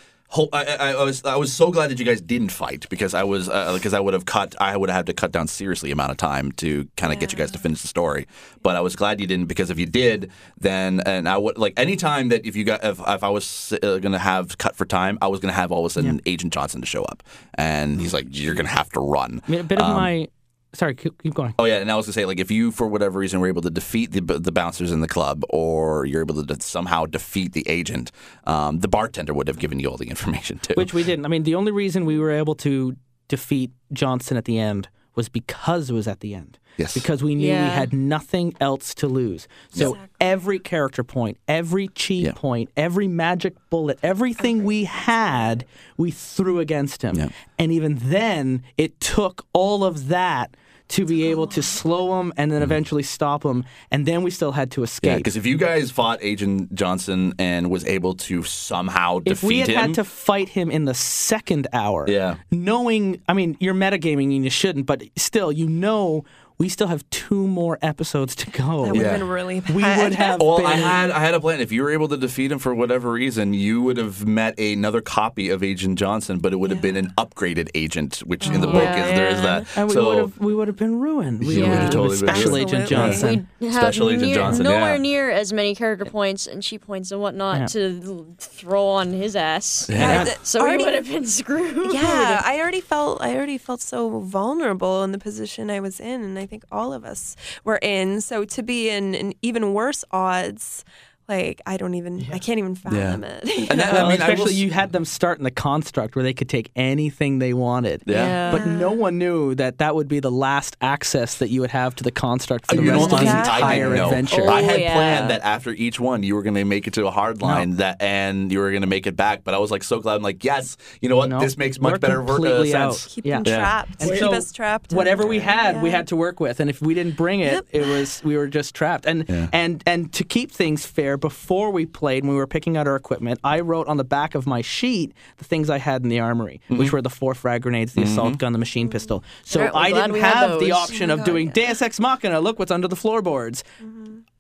[0.54, 3.24] I, I, I was I was so glad that you guys didn't fight because I
[3.24, 5.90] was uh, because I would have cut I would have had to cut down seriously
[5.92, 8.28] amount of time to kind of get you guys to finish the story.
[8.62, 11.74] But I was glad you didn't because if you did, then and I would like
[11.78, 15.18] anytime that if you got if, if I was uh, gonna have cut for time,
[15.22, 17.24] I was gonna have all of a sudden Agent Johnson to show up,
[17.56, 19.42] and he's like, you're gonna have to run.
[19.48, 20.28] I mean, a bit of Um, my.
[20.74, 21.56] Sorry, keep, keep going.
[21.58, 23.64] Oh yeah, and I was gonna say like if you for whatever reason were able
[23.64, 27.68] to defeat the the bouncers in the club, or you're able to somehow defeat the
[27.68, 28.12] agent,
[28.46, 30.76] um, the bartender would have given you all the information too.
[30.76, 31.26] Which we didn't.
[31.26, 32.96] I mean, the only reason we were able to
[33.28, 36.58] defeat Johnson at the end was because it was at the end.
[36.78, 36.94] Yes.
[36.94, 39.50] Because we knew we had nothing else to lose.
[39.70, 42.32] So every character point, every cheat Yeah.
[42.34, 45.66] point, every magic bullet, everything we had,
[45.98, 47.16] we threw against him.
[47.18, 47.30] Yeah.
[47.58, 50.56] And even then, it took all of that
[50.90, 52.64] to be able to slow him and then mm-hmm.
[52.64, 53.64] eventually stop him.
[53.92, 55.18] And then we still had to Yeah, escape.
[55.18, 59.44] because if you guys fought Agent Johnson and was able to somehow defeat him, if
[59.44, 62.36] we had him, had to fight him in the second hour, Yeah.
[62.52, 66.26] knowing, I mean, you're metagaming and you shouldn't, but still, you know,
[66.60, 68.84] we still have two more episodes to go.
[68.86, 69.12] That would Yeah.
[69.12, 69.70] have been really bad.
[69.76, 70.66] we would have Well, been.
[70.66, 71.62] I had I had a plan.
[71.62, 75.00] If you were able to defeat him for whatever reason, you would have met another
[75.00, 78.68] copy of Agent Johnson, but it would have been an upgraded agent, which in the
[78.68, 79.06] oh, book Yeah.
[79.06, 79.68] is there is that.
[79.78, 81.40] and we so would have we would have been ruined.
[81.40, 82.68] We You would would've have totally been Special ruined.
[82.70, 83.08] Agent Absolutely.
[83.14, 83.48] Johnson.
[83.62, 85.02] We have Special Agent near, Johnson, nowhere yeah.
[85.02, 87.66] near as many character points and cheat points and whatnot Yeah.
[87.68, 89.88] to throw on his ass.
[89.90, 91.94] Yeah, th- So already- we would have been screwed.
[91.94, 96.22] Yeah, I already felt I already felt so vulnerable in the position I was in,
[96.24, 98.22] and I think all of us were in.
[98.22, 100.84] So to be in, in even worse odds,
[101.30, 103.44] like I don't even I can't even fathom it.
[103.70, 106.16] And that- I mean, I will especially s- you had them start in the construct
[106.16, 108.02] where they could take anything they wanted.
[108.06, 108.52] Yeah.
[108.52, 111.96] But no one knew that that would be the last access that you would have
[111.96, 113.44] to the construct for the you rest of the Yeah.
[113.48, 114.42] I entire adventure.
[114.44, 114.94] Oh, I had yeah.
[114.94, 117.76] planned that after each one, you were going to make it to a hard line
[117.78, 119.44] that, and you were going to make it back.
[119.44, 120.16] But I was like so glad.
[120.16, 121.30] I'm like, yes, you know what?
[121.30, 122.94] No, this makes much we're better ver- uh, completely out.
[122.96, 123.14] sense.
[123.14, 123.36] keep yeah.
[123.38, 123.58] them Yeah.
[123.58, 124.02] trapped.
[124.02, 124.94] And keep so us trapped.
[124.94, 125.48] Whatever we there.
[125.48, 127.66] had, we had to work with, and if we didn't bring it, Yep.
[127.72, 129.06] it was we were just trapped.
[129.06, 129.48] And Yeah.
[129.54, 132.96] and and to keep things fair, before we played, when we were picking out our
[132.96, 136.20] equipment, I wrote on the back of my sheet the things I had in the
[136.20, 136.78] armory, Mm-hmm.
[136.78, 139.24] which were the four frag grenades, the assault gun, the machine pistol.
[139.44, 142.40] So Right, well, I didn't have the option of doing Deus Ex Machina.
[142.40, 143.64] Look what's under the floorboards.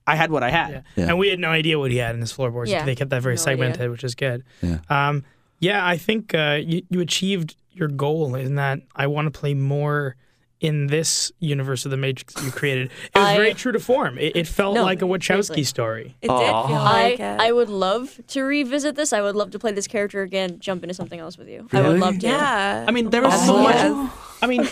[0.08, 0.84] I had what I had.
[0.96, 1.08] Yeah.
[1.10, 2.72] And we had no idea what he had in his floorboards.
[2.72, 2.84] Yeah.
[2.84, 3.44] They kept that very No idea.
[3.44, 4.44] segmented, which is good.
[4.62, 4.80] Yeah.
[4.90, 5.24] Um,
[5.60, 9.54] yeah, I think uh, you, you achieved your goal in that I want to play
[9.54, 10.16] more
[10.62, 12.92] in this universe of the Matrix you created.
[13.16, 14.18] It was I- very true to form.
[14.18, 15.64] It, it felt No, like a Wachowski seriously.
[15.64, 16.16] story.
[16.22, 17.40] It did feel I, like it.
[17.40, 19.14] I would love to revisit this.
[19.14, 21.68] I would love to play this character again, jump into something else with you.
[21.72, 22.28] I would love to.
[22.28, 22.86] yeah.
[22.88, 24.12] I mean, there was Oh, so much.
[24.42, 24.62] I mean,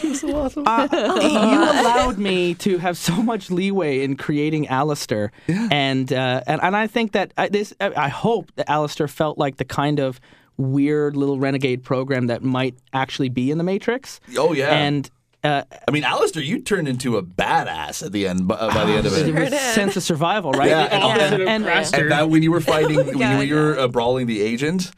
[0.65, 0.87] uh,
[1.21, 6.75] you allowed me to have so much leeway in creating Alistair, and, uh, and and
[6.75, 7.73] I think that I, this.
[7.81, 10.19] I I hope that Alistair felt like the kind of
[10.57, 14.19] weird little renegade program that might actually be in the Matrix.
[14.37, 14.69] Oh yeah.
[14.69, 15.09] And
[15.47, 18.47] uh, I mean, Alistair, you turned into a badass at the end.
[18.47, 19.35] By, by the end of it it.
[19.51, 20.69] was sense of survival, right?
[20.69, 23.79] Yeah, and- Opposite of and- And that when you were fighting, when Yeah, you were
[23.79, 24.91] uh, brawling the agent,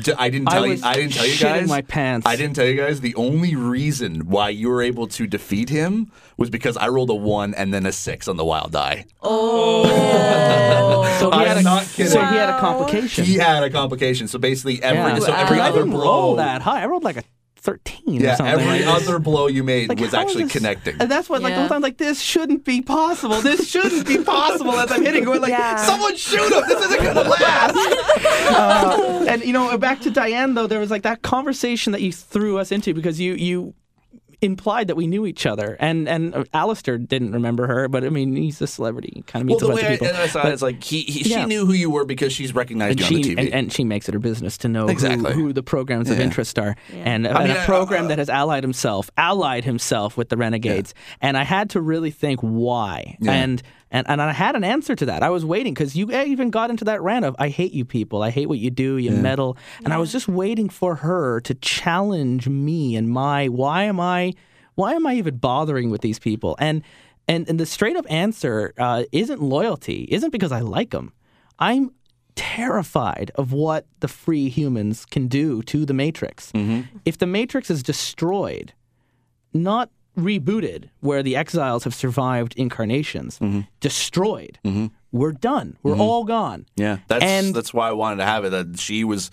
[0.00, 0.78] j- I didn't I tell you.
[0.82, 1.68] I didn't tell you shitting guys.
[1.68, 2.26] my pants.
[2.26, 3.00] I didn't tell you guys.
[3.00, 7.14] The only reason why you were able to defeat him was because I rolled a
[7.14, 9.06] one and then a six on the wild die.
[9.22, 9.30] so
[11.30, 12.10] he I'm had a, not kidding.
[12.12, 13.24] So he had a complication.
[13.24, 14.28] He had a complication.
[14.28, 15.18] So basically, every Yeah.
[15.20, 16.02] so every I other didn't blow.
[16.04, 16.82] roll that high.
[16.82, 17.22] I rolled like a
[17.64, 18.20] thirteen.
[18.20, 20.96] or Yeah, something every other blow you made Like, was actually this- connecting.
[21.00, 23.40] And that's what, like, the whole time, like, this shouldn't be possible.
[23.40, 25.24] This shouldn't be possible as I'm hitting.
[25.24, 25.76] Going like, Yeah.
[25.76, 26.62] someone shoot him.
[26.68, 27.76] This isn't gonna last.
[28.54, 32.12] Uh, and you know, back to Diane though, there was like that conversation that you
[32.12, 33.74] threw us into because you you
[34.40, 38.08] implied that we knew each other, and and uh, Alistair didn't remember her, but I
[38.10, 39.24] mean, he's a celebrity.
[39.26, 40.06] Kind of well, meets the a bunch way of I, people.
[40.08, 41.40] and I saw But- it, it's like he, he Yeah.
[41.42, 43.44] she knew who you were because she's recognized and you on she the TV.
[43.46, 45.32] and, and she makes it her business to know Exactly.
[45.32, 46.24] who, who the programs of Yeah.
[46.24, 49.64] interest are, and, I and mean, a I- program uh, that has allied himself, allied
[49.64, 53.32] himself with the renegades, and I had to really think why, Yeah.
[53.32, 53.62] and
[53.94, 55.22] and and I had an answer to that.
[55.22, 58.22] I was waiting because you even got into that rant of I hate you people,
[58.22, 61.54] I hate what you do, you meddle, and I was just waiting for her to
[61.54, 64.34] challenge me and my why am I
[64.74, 66.82] why am I even bothering with these people and.
[67.26, 71.14] And, and the straight up answer uh, isn't loyalty, isn't because I like them.
[71.58, 71.92] I'm
[72.34, 76.52] terrified of what the free humans can do to the Matrix.
[77.06, 78.74] If the Matrix is destroyed,
[79.54, 83.38] not rebooted, where the exiles have survived incarnations,
[83.80, 84.58] destroyed,
[85.12, 85.76] we're done.
[85.82, 86.66] We're all gone.
[86.76, 88.50] yeah, that's and- that's why I wanted to have it.
[88.50, 89.30] That she was.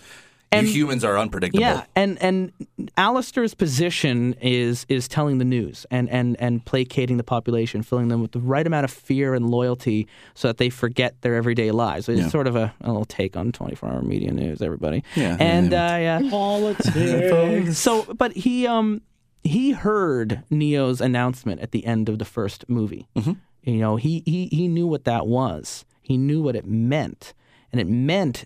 [0.53, 1.61] And- you humans are unpredictable.
[1.61, 2.51] Yeah, and and
[2.97, 8.21] Alistair's position is is telling the news and and and placating the population, filling them
[8.21, 12.09] with the right amount of fear and loyalty, so that they forget their everyday lives.
[12.09, 12.27] It's Yeah.
[12.27, 15.05] sort of a, a little take on 24-hour media news, everybody.
[15.15, 15.37] Yeah.
[15.39, 17.77] and uh, yeah, Politics.
[17.77, 19.01] so but he um
[19.43, 23.07] he heard Neo's announcement at the end of the first movie.
[23.15, 23.33] Mm-hmm.
[23.63, 25.85] You know, he he he knew what that was.
[26.01, 27.33] He knew what it meant,
[27.71, 28.45] and it meant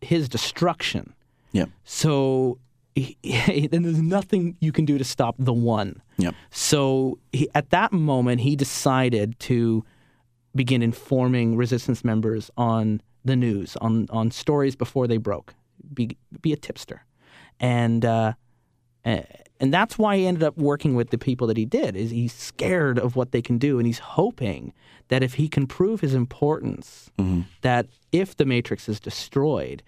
[0.00, 1.14] his destruction.
[1.52, 1.66] Yeah.
[1.84, 2.58] So
[2.94, 3.16] he,
[3.72, 6.02] and there's nothing you can do to stop the one.
[6.18, 6.34] Yep.
[6.50, 9.84] So he, at that moment, he decided to
[10.54, 15.54] begin informing resistance members on the news, on on stories before they broke.
[15.92, 17.04] Be be a tipster,
[17.58, 18.32] and uh,
[19.04, 19.22] uh,
[19.60, 21.94] and that's why he ended up working with the people that he did.
[21.96, 24.72] Is he's scared of what they can do, and he's hoping
[25.08, 27.42] that if he can prove his importance, Mm-hmm.
[27.62, 29.82] that if the Matrix is destroyed.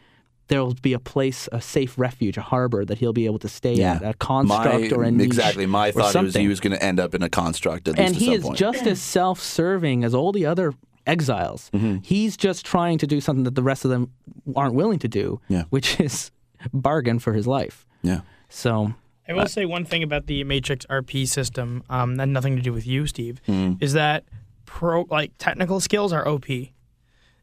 [0.49, 3.83] There'll be a place, a safe refuge, a harbor that he'll be able to stay
[3.85, 5.65] at, a construct my, or a niche exactly.
[5.65, 8.09] My or thought was he was going to end up in a construct at and
[8.11, 8.59] least at he some is point.
[8.59, 10.75] just as self-serving as all the other
[11.07, 11.71] exiles.
[11.73, 11.99] Mm-hmm.
[12.03, 14.11] He's just trying to do something that the rest of them
[14.55, 15.63] aren't willing to do, Yeah.
[15.71, 16.31] which is
[16.73, 17.87] bargain for his life.
[18.03, 18.21] yeah.
[18.51, 18.93] So
[19.29, 22.73] I will say one thing about the Matrix RP system, um, that nothing to do
[22.73, 23.83] with you, Steve, Mm-hmm.
[23.83, 24.25] is that
[24.67, 26.47] pro like technical skills are OP.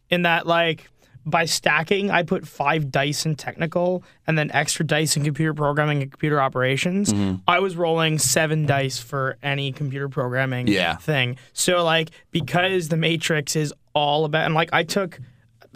[0.09, 0.89] In that, like
[1.25, 6.01] by stacking, I put five dice in technical and then extra dice in computer programming
[6.01, 7.13] and computer operations.
[7.13, 7.35] Mm-hmm.
[7.47, 10.95] I was rolling seven dice for any computer programming Yeah.
[10.97, 11.37] thing.
[11.53, 15.19] So like because the Matrix is all about, and like I took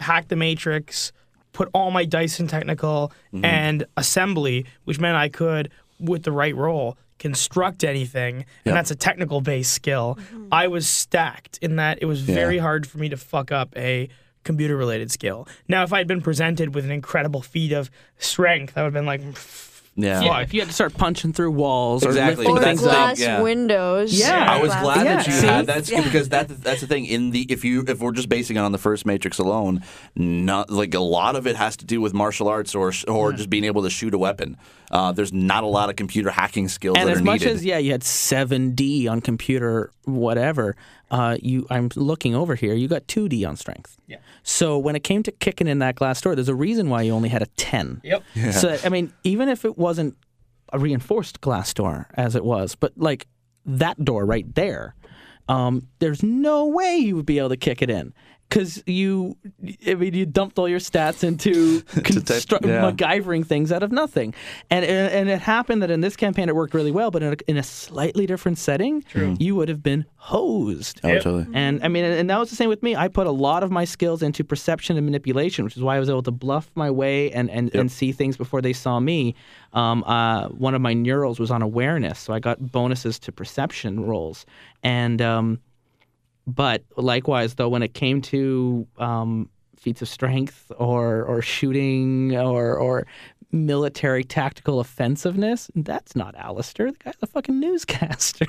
[0.00, 1.12] hack the Matrix,
[1.52, 3.44] put all my dice in technical Mm-hmm.
[3.44, 8.44] and assembly, which meant I could, with the right roll construct anything.
[8.64, 10.18] And that's a technical based skill.
[10.18, 10.48] Mm-hmm.
[10.52, 14.08] I was stacked in that it was very hard for me to fuck up a
[14.42, 15.48] computer related skill.
[15.68, 19.06] Now, if I'd been presented with an incredible feat of strength, I would have been
[19.06, 19.22] like,
[19.96, 20.22] Yeah.
[20.22, 22.46] yeah, if you had to start punching through walls Exactly.
[22.46, 23.40] or Or lifting things the up, glass yeah.
[23.42, 24.18] windows.
[24.18, 24.44] Yeah.
[24.50, 24.82] I was Glass.
[24.82, 25.40] glad that you Yeah.
[25.40, 25.66] had See?
[25.66, 28.60] that's because that that's the thing in the if you if we're just basing it
[28.60, 29.82] on the first Matrix alone,
[30.16, 33.50] not like a lot of it has to do with martial arts or or just
[33.50, 34.56] being able to shoot a weapon.
[34.90, 37.54] Uh, there's not a lot of computer hacking skills and that as are much needed.
[37.54, 40.76] as yeah, you had 7D on computer, whatever.
[41.14, 42.74] Uh, you, I'm looking over here.
[42.74, 43.96] You got 2D on strength.
[44.08, 44.16] Yeah.
[44.42, 47.12] So when it came to kicking in that glass door, there's a reason why you
[47.12, 48.00] only had a 10.
[48.02, 48.24] Yep.
[48.50, 50.16] So I mean, even if it wasn't
[50.72, 53.28] a reinforced glass door as it was, but like
[53.64, 54.96] that door right there,
[55.48, 58.12] um, there's no way you would be able to kick it in.
[58.54, 59.36] Because you,
[59.84, 62.88] I mean, you dumped all your stats into constru- yeah.
[62.88, 64.32] MacGyvering things out of nothing,
[64.70, 67.36] and and it happened that in this campaign it worked really well, but in a,
[67.48, 69.34] in a slightly different setting, True.
[69.40, 71.00] you would have been hosed.
[71.02, 71.46] oh, totally.
[71.52, 72.94] And I mean, and that was the same with me.
[72.94, 75.98] I put a lot of my skills into perception and manipulation, which is why I
[75.98, 79.34] was able to bluff my way and and, and see things before they saw me.
[79.72, 84.04] Um, uh, one of my neurals was on awareness, so I got bonuses to perception
[84.04, 84.46] rolls.
[84.84, 85.58] And um,
[86.46, 92.76] but likewise, though, when it came to um, feats of strength or or shooting or
[92.76, 93.06] or
[93.52, 96.90] military tactical offensiveness, that's not Alistair.
[96.90, 98.46] The guy's a fucking newscaster.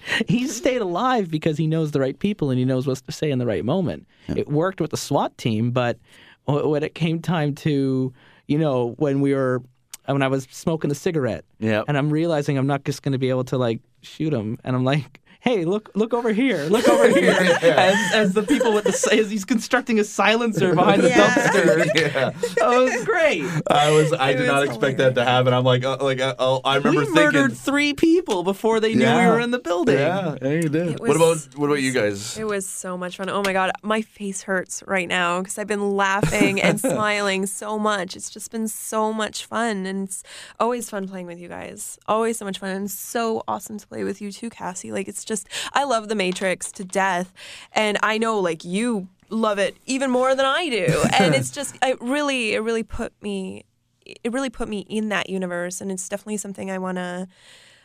[0.28, 3.30] he stayed alive because he knows the right people and he knows what to say
[3.30, 4.06] in the right moment.
[4.28, 5.98] It worked with the SWAT team, but
[6.44, 8.12] when it came time to,
[8.46, 9.62] you know, when we were
[10.06, 11.84] when I was smoking a cigarette, Yep.
[11.88, 14.74] and I'm realizing I'm not just going to be able to like shoot him, and
[14.76, 18.84] I'm like, hey, look, look over here, look over here, as, as the people with
[18.84, 21.28] the as he's constructing a silencer behind the Yeah.
[21.28, 21.90] dumpster.
[21.96, 22.30] yeah.
[22.60, 23.44] Oh, it was great.
[23.68, 25.52] I was I It did not was expect that to happen.
[25.52, 28.94] I'm like uh, like uh, oh, I remember we thinking murdered three people before they
[28.94, 29.98] knew we were in the building.
[29.98, 30.88] Yeah, yeah, you did.
[30.92, 32.38] It What about what about you guys?
[32.38, 33.28] It was so much fun.
[33.28, 37.78] Oh my god, my face hurts right now because I've been laughing and smiling so
[37.80, 38.14] much.
[38.14, 40.22] It's just been so much fun, and it's
[40.60, 41.98] always fun playing with you guys.
[42.06, 44.92] Always so much fun, and so awesome to play with you too, Cassie.
[44.92, 45.31] Like it's just,
[45.72, 47.32] I love the Matrix to death,
[47.72, 51.76] and I know like you love it even more than I do, and it's just,
[51.82, 53.64] it really, it really put me,
[54.04, 57.28] it really put me in that universe, and it's definitely something I want to.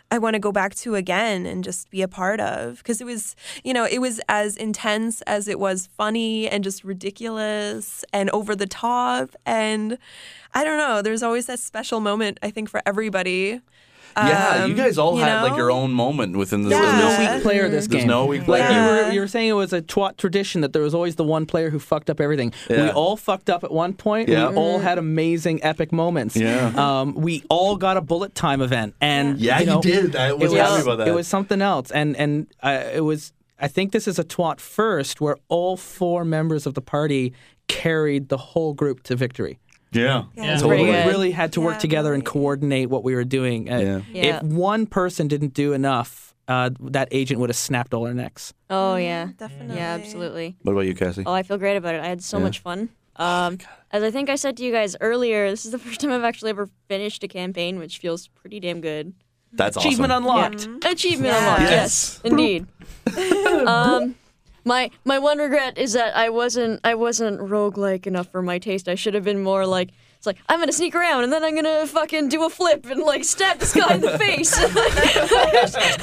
[0.09, 3.03] I want to go back to again and just be a part of because it
[3.03, 8.29] was, you know, it was as intense as it was funny and just ridiculous and
[8.29, 9.35] over the top.
[9.45, 9.97] And
[10.53, 13.59] I don't know, there's always that special moment, I think, for everybody.
[14.15, 16.91] Yeah, you Um, guys all you had like your own moment within the There was
[16.93, 18.07] no weak player this There's game.
[18.07, 18.71] no weak Like player.
[18.99, 21.23] you were, you were saying, it was a twat tradition that there was always the
[21.23, 22.53] one player who fucked up everything.
[22.69, 24.29] We all fucked up at one point.
[24.29, 24.49] Yeah.
[24.49, 26.35] We all had amazing, epic moments.
[26.35, 26.73] Yeah.
[26.75, 30.15] Um, we all got a bullet time event, and Yeah, you, know, you did.
[30.15, 31.07] I was it happy about that.
[31.07, 33.33] It was something else, and and uh, it was.
[33.59, 37.33] I think this is a twat first, where all four members of the party
[37.67, 39.59] carried the whole group to victory.
[39.91, 40.23] Yeah.
[40.35, 40.57] Yeah.
[40.57, 43.71] So Pretty we really had to work Yeah, together and coordinate what we were doing.
[43.71, 44.01] Uh, Yeah.
[44.13, 44.37] Yeah.
[44.37, 48.53] If one person didn't do enough, uh, that agent would have snapped all our necks.
[48.69, 49.29] Oh yeah.
[49.37, 49.75] Definitely.
[49.75, 50.55] Yeah, absolutely.
[50.63, 51.23] What about you, Cassie?
[51.25, 52.01] Oh, I feel great about it.
[52.01, 52.43] I had so Yeah.
[52.43, 52.89] much fun.
[53.17, 53.57] Um,
[53.91, 56.23] as I think I said to you guys earlier, this is the first time I've
[56.23, 59.13] actually ever finished a campaign, which feels pretty damn good.
[59.53, 60.23] That's Achievement awesome.
[60.25, 60.85] unlocked.
[60.85, 61.39] Achievement Yeah.
[61.39, 61.61] unlocked.
[61.61, 61.71] Yes.
[61.71, 62.67] Yes, indeed.
[63.67, 64.15] um,
[64.67, 68.87] my my one regret is that I wasn't I wasn't roguelike enough for my taste.
[68.87, 71.55] I should have been more like it's like I'm gonna sneak around and then I'm
[71.55, 74.51] gonna fucking do a flip and like stab this guy in the face.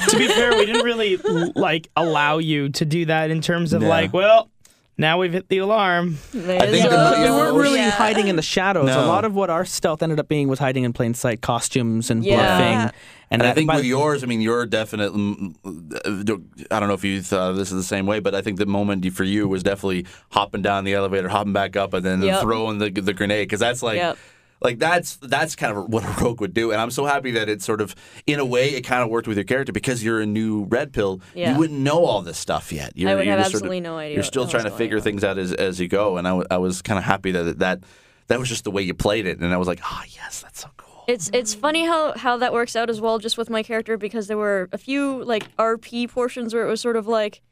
[0.09, 1.17] to be fair, we didn't really
[1.55, 3.89] like allow you to do that in terms of Yeah.
[3.89, 4.51] like, well,
[4.97, 6.19] now we've hit the alarm.
[6.35, 7.91] I think the- But we weren't really Yeah.
[7.91, 8.89] hiding in the shadows.
[8.91, 12.11] A lot of what our stealth ended up being was hiding in plain sight, costumes
[12.11, 12.37] and Yeah.
[12.37, 12.95] bluffing.
[13.31, 15.55] And I that- think with yours, I mean, you're definitely.
[15.65, 16.37] Uh,
[16.71, 18.67] I don't know if you thought this is the same way, but I think the
[18.67, 22.43] moment for you was definitely hopping down the elevator, hopping back up, and then Yep.
[22.43, 23.97] throwing the the grenade because that's like.
[23.97, 24.19] Yep.
[24.65, 27.49] Like that's that's kind of what a rogue would do, and I'm so happy that
[27.51, 27.95] it sort of,
[28.27, 30.93] in a way, it kind of worked with your character because you're a new red
[30.95, 31.21] pill.
[31.35, 31.53] Yeah.
[31.53, 32.93] You wouldn't know all this stuff yet.
[32.97, 34.71] You're, I would you're have just sort of- absolutely no idea You're still trying to
[34.71, 37.31] figure things out as as you go, and I, w- I was kind of happy
[37.33, 37.81] that that
[38.29, 40.63] that was just the way you played it, and I was like, ah, yes, that's
[40.63, 41.05] so cool.
[41.07, 44.29] It's it's funny how how that works out as well, just with my character, because
[44.29, 47.43] there were a few like RP portions where it was sort of like,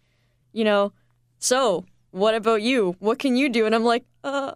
[0.55, 0.95] you know,
[1.39, 2.95] so what about you?
[3.01, 3.67] What can you do?
[3.67, 4.53] And I'm like, uh,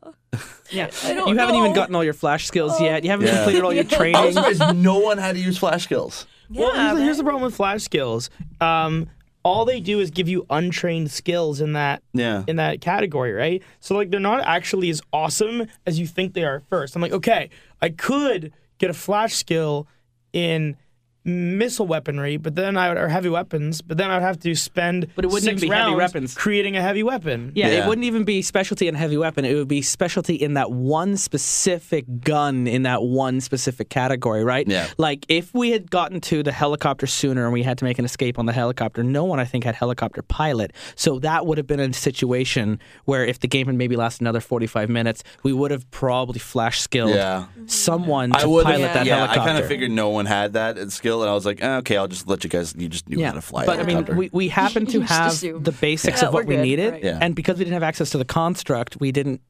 [0.70, 0.90] yeah.
[1.04, 3.02] I don't you haven't even gotten all your flash skills yet.
[3.04, 3.36] You haven't Yeah.
[3.38, 4.24] completed all your I training.
[4.24, 6.26] was surprised no one had to use flash skills.
[6.48, 8.30] Well, Yeah, here's, here's the problem with flash skills.
[8.60, 9.08] Um,
[9.42, 12.42] all they do is give you untrained skills in that Yeah.
[12.46, 13.62] in that category, right?
[13.80, 16.94] So like they're not actually as awesome as you think they are at first.
[16.96, 19.86] I'm like, okay, I could get a flash skill
[20.32, 20.76] in
[21.26, 25.08] missile weaponry, but then I would or heavy weapons, but then I'd have to spend
[25.16, 26.34] But it wouldn't six even be heavy rounds weapons.
[26.34, 27.52] creating a heavy weapon.
[27.54, 27.84] Yeah, Yeah.
[27.84, 29.44] it wouldn't even be specialty in a heavy weapon.
[29.44, 34.66] It would be specialty in that one specific gun in that one specific category, right?
[34.68, 34.86] Yeah.
[34.98, 38.04] Like if we had gotten to the helicopter sooner and we had to make an
[38.04, 40.72] escape on the helicopter, no one I think had helicopter pilot.
[40.94, 44.40] So that would have been a situation where if the game had maybe lasted another
[44.40, 47.46] 45 minutes, we would have probably flash skilled Yeah.
[47.66, 48.94] someone to I would pilot have.
[48.94, 49.40] that yeah, helicopter.
[49.40, 51.96] I kind of figured no one had that skill, and I was like, eh, okay,
[51.96, 52.74] I'll just let you guys.
[52.76, 53.66] You just knew how to fly.
[53.66, 55.62] But I mean, we, we happened to have assume.
[55.62, 57.04] the basics Yeah, of what we're good, needed, right.
[57.04, 57.18] Yeah.
[57.20, 59.40] and because we didn't have access to the construct, we didn't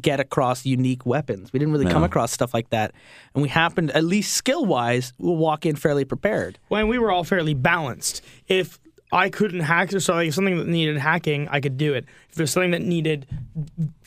[0.00, 1.52] get across unique weapons.
[1.52, 2.92] We didn't really come across stuff like that,
[3.34, 6.58] and we happened, at least skill wise, we'll walk in fairly prepared.
[6.68, 8.20] when we were all fairly balanced.
[8.48, 8.80] If
[9.12, 12.06] I couldn't hack, so like if something that needed hacking, I could do it.
[12.30, 13.26] If there's something that needed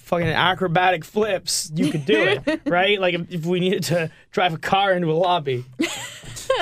[0.07, 2.99] fucking acrobatic flips, you could do it, right?
[2.99, 5.65] Like if, if we needed to drive a car into a lobby.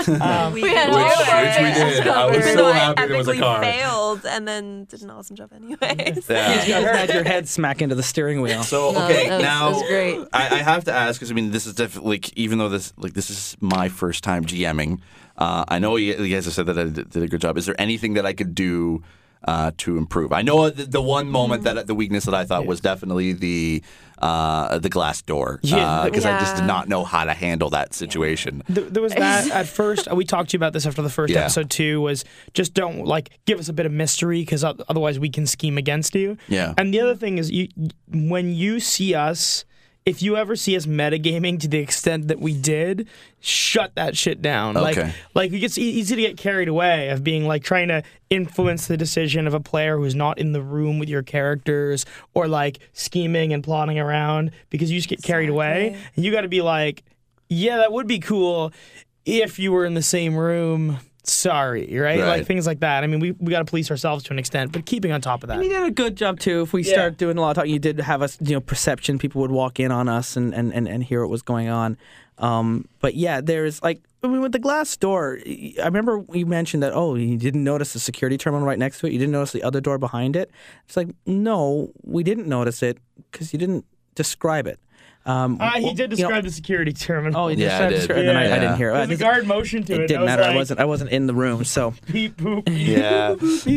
[0.08, 2.08] Um, we, We had did all do of our we did.
[2.08, 3.62] I was Even so happy there was a car.
[3.62, 6.28] failed and then did an awesome job anyways.
[6.28, 6.64] yeah.
[6.66, 8.64] You guys had your head smack into the steering wheel.
[8.64, 10.28] So No, okay, that was- now that was great.
[10.34, 12.94] I, I have to ask because I mean this is definitely like even though this
[12.98, 15.00] like this is my first time GMing,
[15.38, 17.58] uh, I know you, you guys have said that I did, did a good job.
[17.58, 19.04] Is there anything that I could do
[19.46, 20.32] uh, to improve?
[20.34, 23.84] I know the, the one moment that the weakness that I thought was definitely the
[24.18, 26.06] uh, the glass door Yeah.
[26.06, 28.64] because I just did not know how to handle that situation.
[28.70, 30.10] There, there was that at first.
[30.12, 31.42] We talked to you about this after the first Yeah.
[31.42, 32.02] episode too.
[32.02, 35.78] Was just don't like give us a bit of mystery because otherwise we can scheme
[35.78, 36.38] against you.
[36.48, 36.74] Yeah.
[36.78, 37.68] And the other thing is, you
[38.12, 39.66] when you see us,
[40.06, 43.08] if you ever see us metagaming to the extent that we did,
[43.40, 44.78] shut that shit down.
[44.78, 45.14] Okay.
[45.34, 48.86] Like, like it's e- easy to get carried away of being like trying to influence
[48.86, 52.80] the decision of a player who's not in the room with your characters or like
[52.94, 55.98] scheming and plotting around because you just get carried away.
[56.16, 57.04] And you got to be like,
[57.50, 58.72] yeah, that would be cool
[59.26, 61.00] if you were in the same room.
[61.28, 62.20] Sorry, right?
[62.20, 62.28] Right.
[62.28, 63.04] Like things like that.
[63.04, 65.44] I mean, we, we got to police ourselves to an extent, but keeping on top
[65.44, 65.56] of that.
[65.56, 66.62] And you did a good job too.
[66.62, 66.94] If we Yeah.
[66.94, 69.18] start doing a lot of talking, you did have us, you know, perception.
[69.18, 71.98] People would walk in on us and and, and, and hear what was going on.
[72.38, 76.84] Um, but yeah, there's like, I mean, with the glass door, I remember you mentioned
[76.84, 76.92] that.
[76.94, 79.14] Oh, you didn't notice the security terminal right next to it.
[79.14, 80.52] You didn't notice the other door behind it.
[80.86, 82.98] It's like, no, we didn't notice it
[83.32, 83.86] because you didn't
[84.16, 84.80] describe it.
[85.26, 87.46] Um, Ah, he well, did you know- describe the security terminal.
[87.46, 87.98] Oh, he Yeah, I did.
[87.98, 88.60] the security, and then I, I Yeah.
[88.60, 88.94] didn't hear it.
[88.94, 90.02] There's I a just- guard motion to it.
[90.02, 90.44] it didn't was matter.
[90.44, 90.80] I wasn't.
[90.80, 91.94] I wasn't in the room, so.
[92.12, 92.64] Beep boop.
[92.70, 93.36] Yeah,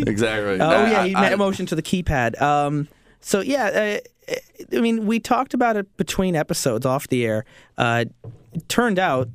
[0.08, 0.60] exactly.
[0.60, 2.40] Oh yeah, he I- made I- a motion to the keypad.
[2.42, 2.88] Um,
[3.20, 4.34] so yeah, uh,
[4.76, 7.44] I mean, we talked about it between episodes off the air.
[7.78, 8.04] Uh,
[8.52, 9.28] it turned out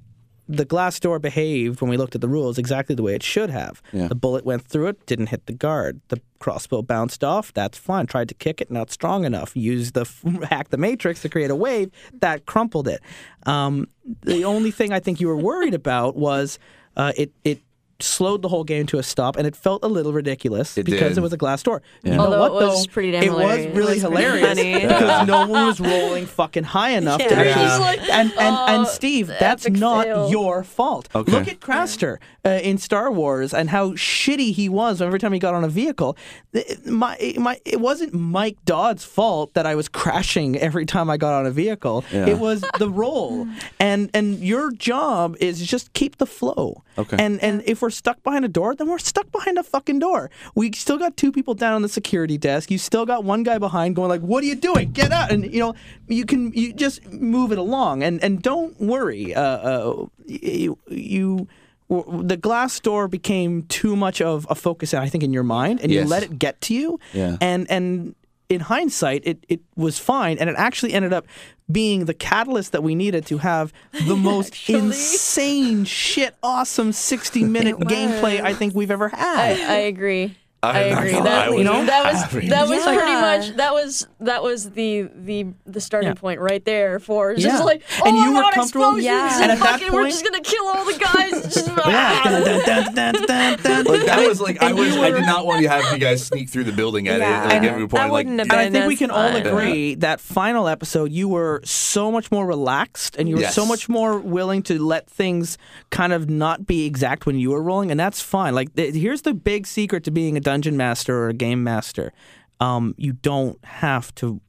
[0.47, 3.49] the glass door behaved when we looked at the rules exactly the way it should
[3.49, 3.81] have.
[3.91, 4.07] Yeah.
[4.07, 6.01] The bullet went through it, didn't hit the guard.
[6.09, 7.53] The crossbow bounced off.
[7.53, 8.07] That's fine.
[8.07, 9.55] Tried to kick it, not strong enough.
[9.55, 10.05] Used the
[10.49, 13.01] hack the matrix to create a wave that crumpled it.
[13.45, 13.87] Um,
[14.21, 16.59] the only thing I think you were worried about was
[16.97, 17.61] uh, it it
[18.03, 21.09] slowed the whole game to a stop, and it felt a little ridiculous It because
[21.11, 21.17] did.
[21.19, 21.81] it was a glass door.
[22.03, 22.91] You know Although what it was though?
[22.91, 26.91] pretty damn it was really It was hilarious because no one was rolling fucking high
[26.91, 27.39] enough to Yeah.
[27.41, 27.63] actually.
[27.69, 31.09] He's like, and and, and "Oh, Steve, that's not fail." your fault.
[31.15, 31.31] Okay.
[31.31, 35.39] Look at Craster uh, in Star Wars and how shitty he was every time he
[35.39, 36.17] got on a vehicle.
[36.53, 41.17] It- My, my, it wasn't Mike Dodd's fault that I was crashing every time I
[41.17, 42.03] got on a vehicle.
[42.11, 42.27] Yeah.
[42.27, 43.47] It was the roll,
[43.79, 46.83] and and your job is just keep the flow.
[46.97, 47.17] Okay.
[47.19, 50.29] And and if we're stuck behind a door, then we're stuck behind a fucking door.
[50.55, 52.69] We still got two people down on the security desk.
[52.71, 54.91] You still got one guy behind going like, "What are you doing?
[54.91, 55.75] Get out!" And you know,
[56.07, 59.33] you can you just move it along and and don't worry.
[59.33, 61.47] Uh, uh you, you
[61.89, 65.91] the glass door became too much of a focus, I think, in your mind, and
[65.91, 66.03] Yes.
[66.03, 66.99] you let it get to you.
[67.13, 67.37] Yeah.
[67.41, 68.15] And and
[68.49, 71.25] in hindsight, it, it was fine, and it actually ended up
[71.71, 73.73] being the catalyst that we needed to have
[74.05, 79.69] the most insane, shit, awesome sixty minute gameplay I think we've ever I, had.
[79.69, 80.37] I agree.
[80.63, 81.11] I, I- I agree.
[81.11, 82.47] that, I was you know, that was happy.
[82.49, 86.13] that was pretty much that was that was the the the starting Yeah.
[86.15, 87.59] point right there for just Yeah.
[87.59, 89.33] like oh And you my were God, comfortable- explosions Yeah.
[89.35, 91.53] and, And at that fucking we're point- just gonna kill all the guys.
[91.53, 92.21] Just, yeah.
[92.23, 96.25] Like that was like I was you I did not want to have you guys
[96.25, 97.43] sneak through the building at Yeah.
[97.43, 99.11] it like And every that point like wouldn't have And I think we as can
[99.11, 99.45] all fun.
[99.45, 103.55] agree that final episode, you were so much more relaxed and you were Yes.
[103.55, 105.57] so much more willing to let things
[105.89, 108.55] kind of not be exact when you were rolling, and that's fine.
[108.55, 112.13] Like, th- here's the big secret to being a dungeon master or a game master
[112.59, 114.39] um, you don't have to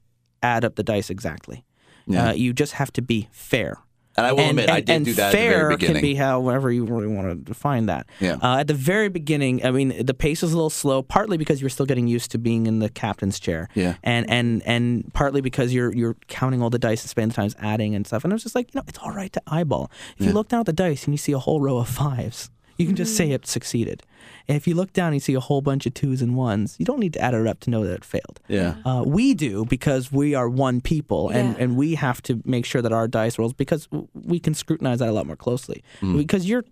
[0.41, 1.65] add up the dice exactly.
[2.07, 2.29] Yeah.
[2.29, 3.79] Uh, you just have to be fair.
[4.15, 5.95] and I will admit I did and do that at the fair very beginning.
[5.95, 8.07] can be however you really want to define that.
[8.21, 8.37] Yeah.
[8.41, 11.59] Uh, at the very beginning, I mean, the pace was a little slow, partly because
[11.59, 13.67] you're still getting used to being in the captain's chair.
[13.73, 13.95] Yeah.
[14.03, 17.55] And and and partly because you're you're counting all the dice and spending the times
[17.59, 18.23] adding and stuff.
[18.23, 19.91] And I was just like, you know, it's all right to eyeball.
[20.17, 22.49] If you look down at the dice and you see a whole row of fives,
[22.77, 24.03] you can just say it succeeded.
[24.47, 26.75] And if you look down and you see a whole bunch of twos and ones,
[26.77, 28.39] you don't need to add it up to know that it failed.
[28.47, 28.75] yeah.
[28.85, 31.63] Uh, we do because we are one people, and, Yeah.
[31.63, 35.09] and we have to make sure that our dice rolls because we can scrutinize that
[35.09, 35.83] a lot more closely.
[36.01, 36.63] Because you're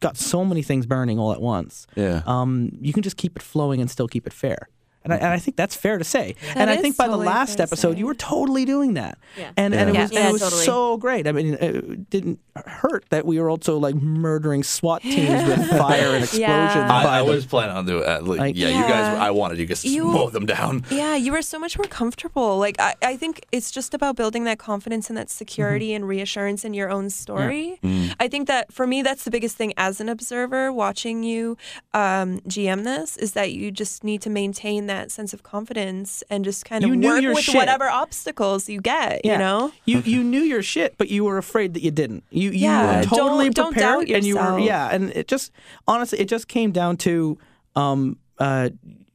[0.00, 1.86] got so many things burning all at once.
[1.94, 2.22] Yeah.
[2.26, 4.68] Um, you can just keep it flowing and still keep it fair.
[5.02, 6.36] And I, and I think that's fair to say.
[6.54, 9.18] and I think by totally the last episode, you were totally doing that.
[9.38, 9.52] Yeah.
[9.56, 10.02] And, and it Yeah.
[10.02, 10.64] was, and it was totally.
[10.64, 11.26] so great.
[11.26, 16.14] I mean, it didn't hurt that we were also like murdering SWAT teams with fire
[16.14, 16.40] and explosions.
[16.40, 16.84] Yeah.
[16.90, 18.24] I, by I was planning on doing it.
[18.24, 19.18] Like, Like- yeah, you guys.
[19.18, 20.84] I wanted you guys to You- mow them down.
[20.90, 22.58] Yeah, you were so much more comfortable.
[22.58, 25.96] Like I, I think it's just about building that confidence and that security mm-hmm.
[25.96, 27.78] and reassurance in your own story.
[27.82, 28.12] Mm-hmm.
[28.20, 31.56] I think that for me that's the biggest thing as an observer watching you
[31.94, 36.44] um, GM this is that you just need to maintain that sense of confidence and
[36.44, 37.54] just kind of You knew work your with shit.
[37.54, 39.72] whatever obstacles you get, you know?
[39.86, 42.24] you you knew your shit, but you were afraid that you didn't.
[42.30, 44.94] You you Yeah, were totally don't- don't prepared, doubt and you were yeah.
[44.94, 45.52] And it just
[45.86, 47.38] honestly, it just came down to
[47.76, 48.70] um uh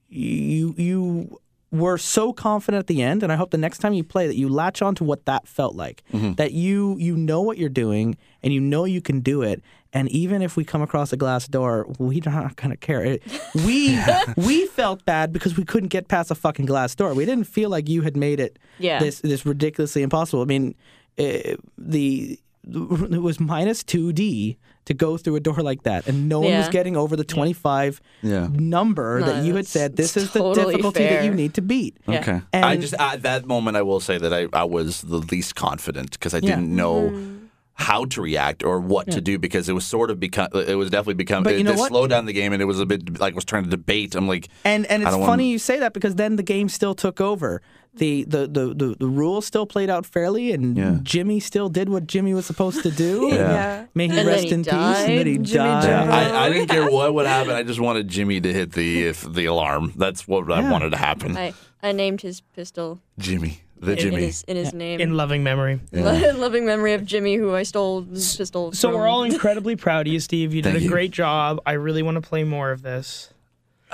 [0.10, 1.40] you you
[1.76, 4.36] were so confident at the end, and I hope the next time you play that
[4.38, 6.04] you latch on to what that felt like.
[6.12, 9.62] That you you know what you're doing, and you know you can do it.
[9.94, 13.04] And even if we come across a glass door, we're not gonna care.
[13.06, 13.24] It-
[13.66, 13.98] We
[14.38, 17.14] we felt bad because we couldn't get past a fucking glass door.
[17.14, 19.00] We didn't feel like you had made it Yeah.
[19.00, 20.42] this this ridiculously impossible.
[20.42, 20.76] I mean,
[21.18, 26.30] uh, the it was minus two D to go through a door like that, and
[26.30, 28.48] no one was getting over the twenty five Yeah.
[28.52, 29.96] number No, that you had that's- said.
[29.96, 31.98] This it's is the totally difficulty that you need to beat.
[32.08, 32.20] Yeah.
[32.20, 32.42] Okay.
[32.54, 35.56] And- I just at that moment I will say that I, I was the least
[35.56, 36.56] confident because I Yeah.
[36.56, 37.46] didn't know mm-hmm.
[37.74, 40.90] how to react or what to do because it was sort of become it was
[40.90, 41.90] definitely become But it, you know it what?
[41.90, 44.16] slowed down the game and it was a bit like I was trying to debate.
[44.16, 46.44] I'm like And and I it's don't funny wanna- you say that because then the
[46.44, 47.62] game still took over.
[47.98, 50.98] The the, the, the, the rules still played out fairly, and Yeah.
[51.02, 53.30] Jimmy still did what Jimmy was supposed to do.
[53.36, 53.36] Yeah.
[53.36, 53.86] Yeah.
[53.94, 54.74] May he And rest he in peace.
[54.74, 55.46] And then he died.
[55.46, 55.84] Jimmy died.
[55.84, 56.14] Jimbo.
[56.14, 57.54] I, I didn't care what would happen.
[57.54, 59.94] I just wanted Jimmy to hit the if the alarm.
[59.96, 61.38] That's what I wanted to happen.
[61.38, 64.22] I I named his pistol Jimmy, the in Jimmy.
[64.26, 65.00] his in his name.
[65.00, 65.80] in loving memory.
[65.94, 68.72] Loving memory of Jimmy, who I stole his pistol.
[68.74, 69.00] So from.
[69.00, 70.54] we're all incredibly proud of you, Steve.
[70.54, 70.90] You did Thank a you.
[70.90, 71.62] great job.
[71.66, 73.30] I really want to play more of this.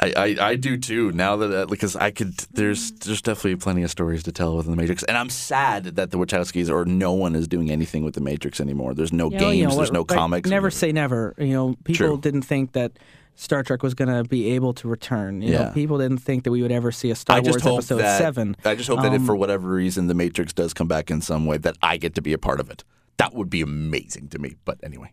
[0.03, 1.11] I, I, I do too.
[1.11, 4.71] Now that uh, because I could, there's there's definitely plenty of stories to tell within
[4.71, 8.15] the Matrix, and I'm sad that the Wachowskis or no one is doing anything with
[8.15, 8.93] the Matrix anymore.
[8.95, 9.57] There's no You know, games.
[9.57, 10.49] you know, there's no comics.
[10.49, 11.35] Never say never.
[11.37, 12.17] You know, people True.
[12.19, 12.93] didn't think that
[13.35, 15.41] Star Trek was going to be able to return.
[15.43, 15.63] You Yeah.
[15.65, 17.97] know, people didn't think that we would ever see a Star I just Wars episode
[18.01, 18.55] that seven.
[18.65, 21.21] I just hope that if Um, for whatever reason the Matrix does come back in
[21.21, 22.83] some way, that I get to be a part of it.
[23.17, 24.55] That would be amazing to me.
[24.65, 25.11] But anyway,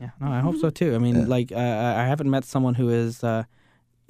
[0.00, 0.94] Yeah, no, I hope so too.
[0.94, 3.42] I mean, like, uh, I I haven't met someone who is uh,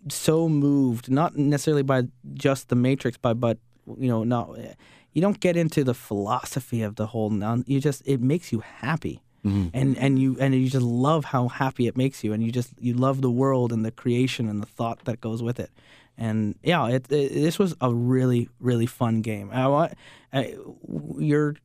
[0.09, 4.57] so moved, not necessarily by just the Matrix, but but you know, not
[5.13, 7.31] you don't get into the philosophy of the whole.
[7.31, 9.69] Non, you just it makes you happy, mm-hmm.
[9.75, 12.73] and and you and you just love how happy it makes you, and you just
[12.79, 15.71] you love the world and the creation and the thought that goes with it.
[16.17, 19.51] And yeah, it, it, this was a really really fun game.
[19.53, 19.95] I want
[20.33, 20.57] I,
[21.19, 21.57] you're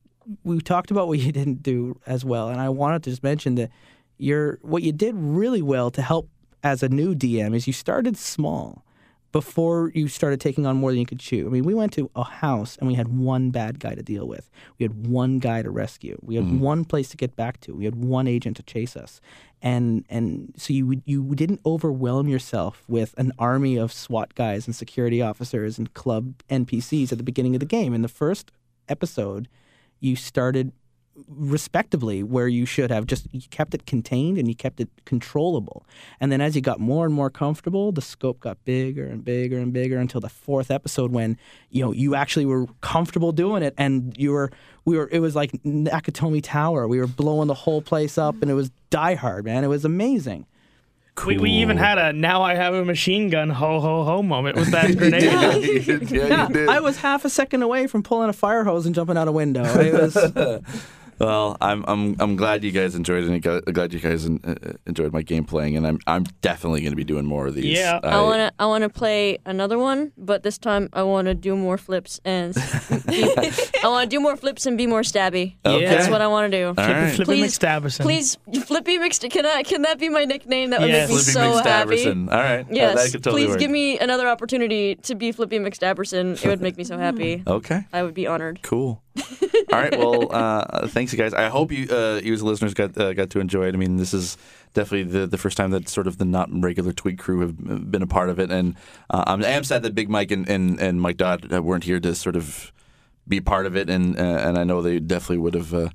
[0.42, 3.56] we talked about what you didn't do as well, and I wanted to just mention
[3.56, 3.70] that
[4.16, 6.28] you're what you did really well to help
[6.64, 8.84] as a new DM is you started small
[9.30, 11.46] before you started taking on more than you could chew.
[11.46, 14.26] I mean, we went to a house and we had one bad guy to deal
[14.26, 14.48] with.
[14.78, 16.16] We had one guy to rescue.
[16.22, 16.60] We had mm-hmm.
[16.60, 17.74] one place to get back to.
[17.74, 19.20] We had one agent to chase us.
[19.60, 24.74] And and so you you didn't overwhelm yourself with an army of SWAT guys and
[24.74, 27.92] security officers and club NPCs at the beginning of the game.
[27.92, 28.52] In the first
[28.88, 29.48] episode,
[30.00, 30.72] you started
[31.28, 35.86] respectably where you should have just you kept it contained and you kept it controllable.
[36.20, 39.58] And then as you got more and more comfortable, the scope got bigger and bigger
[39.58, 41.36] and bigger until the fourth episode when
[41.70, 44.50] you know you actually were comfortable doing it and you were
[44.84, 46.88] we were it was like Nakatomi Tower.
[46.88, 49.64] We were blowing the whole place up and it was Die Hard, man.
[49.64, 50.46] It was amazing.
[51.24, 54.56] We, we even had a now I have a machine gun ho ho ho moment
[54.56, 55.22] with that grenade.
[55.22, 56.10] yeah, you did.
[56.10, 56.68] Yeah, you did.
[56.68, 59.32] I was half a second away from pulling a fire hose and jumping out a
[59.32, 59.62] window.
[59.62, 60.16] It was
[61.18, 63.30] Well, I'm I'm I'm glad you guys enjoyed it.
[63.30, 64.54] and glad you guys uh,
[64.86, 67.64] enjoyed my game playing, and I'm I'm definitely going to be doing more of these.
[67.78, 68.00] Yeah.
[68.02, 72.20] I wanna I wanna play another one, but this time I wanna do more flips
[72.24, 72.54] and
[73.06, 73.22] be,
[73.82, 75.54] I wanna do more flips and be more stabby.
[75.64, 75.86] Okay.
[75.86, 76.68] That's what I wanna do.
[76.68, 77.12] All right.
[77.14, 78.00] Flippy Please- McStaverson.
[78.02, 78.36] Please,
[78.66, 79.30] Flippy McSt.
[79.30, 79.62] Can I?
[79.62, 80.70] Can that be my nickname?
[80.70, 81.08] That would Yes.
[81.08, 81.96] make me Flippy so happy.
[82.04, 82.32] McStaverson.
[82.32, 82.60] All right.
[82.64, 83.04] Uh, Yes.
[83.04, 83.58] that could totally please work.
[83.60, 86.42] give me another opportunity to be Flippy McStaverson.
[86.44, 87.42] It would make me so happy.
[87.54, 87.84] Okay.
[87.92, 88.60] I would be honored.
[88.62, 89.00] Cool.
[89.72, 89.96] All right.
[89.96, 91.34] Well, uh, thanks, you guys.
[91.34, 93.74] I hope you, uh, you as listeners, got uh, got to enjoy it.
[93.74, 94.36] I mean, this is
[94.74, 98.02] definitely the, the first time that sort of the not regular Twig crew have been
[98.02, 98.76] a part of it, and
[99.10, 101.84] uh, I'm, I am sad that Big Mike and, and, and Mike Dodd uh, weren't
[101.84, 102.72] here to sort of
[103.26, 105.72] be part of it, and uh, and I know they definitely would have.
[105.72, 105.88] Uh,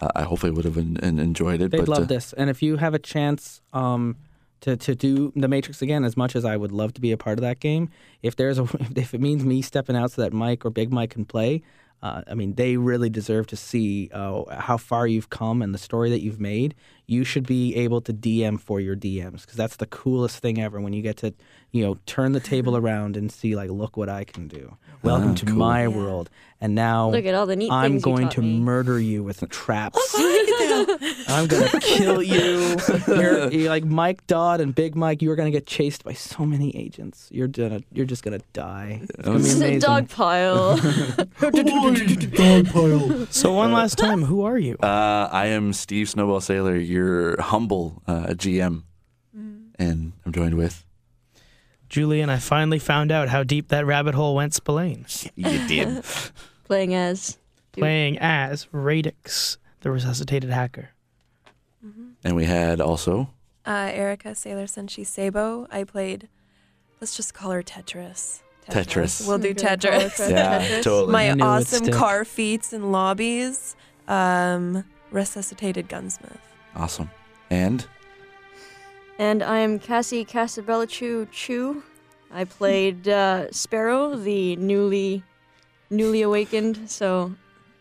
[0.00, 1.70] uh, I hopefully would have en- en- enjoyed it.
[1.70, 2.32] They'd but, love this.
[2.32, 4.16] And if you have a chance um,
[4.62, 7.16] to to do the Matrix again, as much as I would love to be a
[7.16, 7.90] part of that game,
[8.22, 8.62] if there's a
[8.96, 11.62] if it means me stepping out so that Mike or Big Mike can play,
[12.02, 15.78] uh, I mean, they really deserve to see uh, how far you've come and the
[15.78, 16.74] story that you've made.
[17.06, 20.80] You should be able to DM for your DMs because that's the coolest thing ever
[20.80, 21.34] when you get to,
[21.70, 24.76] you know, turn the table around and see like, look what I can do.
[25.02, 26.30] Welcome to my world.
[26.62, 28.58] And now Look at all the neat I'm things going to me.
[28.58, 29.98] murder you with traps.
[31.28, 32.76] I'm gonna kill you.
[33.06, 35.20] You're, you're like Mike Dodd and Big Mike.
[35.20, 37.28] You are gonna get chased by so many agents.
[37.30, 39.00] You're gonna, you're just gonna die.
[39.02, 39.78] It's gonna be It's a amazing.
[39.80, 40.78] dog pile.
[43.30, 44.76] so one last time, who are you?
[44.82, 48.84] Uh, I am Steve Snowball Saylor, your humble uh, GM,
[49.78, 50.84] and I'm joined with.
[51.88, 55.04] Julie and I finally found out how deep that rabbit hole went Spillane.
[55.36, 56.04] You did.
[56.64, 57.38] Playing as.
[57.72, 60.90] Playing as Radix, the resuscitated hacker.
[62.24, 63.30] and we had also.
[63.66, 65.66] Uh, Erica Sailor Senshi Sabo.
[65.70, 66.28] I played.
[67.00, 68.40] Let's just call her Tetris.
[68.70, 69.26] Tetris.
[69.28, 70.10] We'll do Okay, call Tetris.
[70.16, 70.30] Tetris.
[70.30, 71.12] Yeah, totally.
[71.12, 73.76] My I knew it would awesome car feats and lobbies.
[74.08, 76.40] Um, resuscitated gunsmith.
[76.76, 77.10] Awesome.
[77.50, 77.86] And
[79.18, 81.82] And I am Cassie Casabella Chu Chu.
[82.32, 85.22] I played uh, Sparrow, the newly
[85.90, 86.90] newly awakened.
[86.90, 87.32] So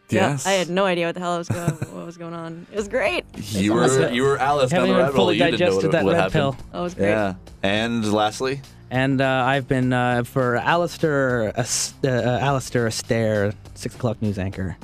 [0.10, 2.68] yeah, yes, I had no idea what the hell was going what was going on.
[2.72, 3.26] It was great.
[3.36, 5.26] you were you were Alice down Haven't the rabbit hole.
[5.26, 6.34] fully You didn't know digested what, that what red happened.
[6.34, 6.56] pill.
[6.72, 7.10] That was great.
[7.10, 7.34] Yeah.
[7.64, 13.96] And lastly, And uh, I've been uh, for Alistair, As- uh, uh, Alistair Astaire, six
[13.96, 14.78] o'clock news anchor.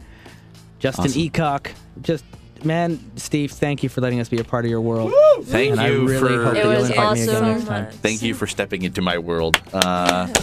[0.80, 1.22] Justin Awesome.
[1.22, 2.24] Eacock, just
[2.66, 5.14] man, Steve, thank you for letting us be a part of your world.
[5.44, 7.46] thank and I you really for hope It that you'll was invite me again awesome.
[7.54, 7.92] next time.
[8.02, 9.62] thank you for stepping into my world.
[9.74, 10.28] Uh,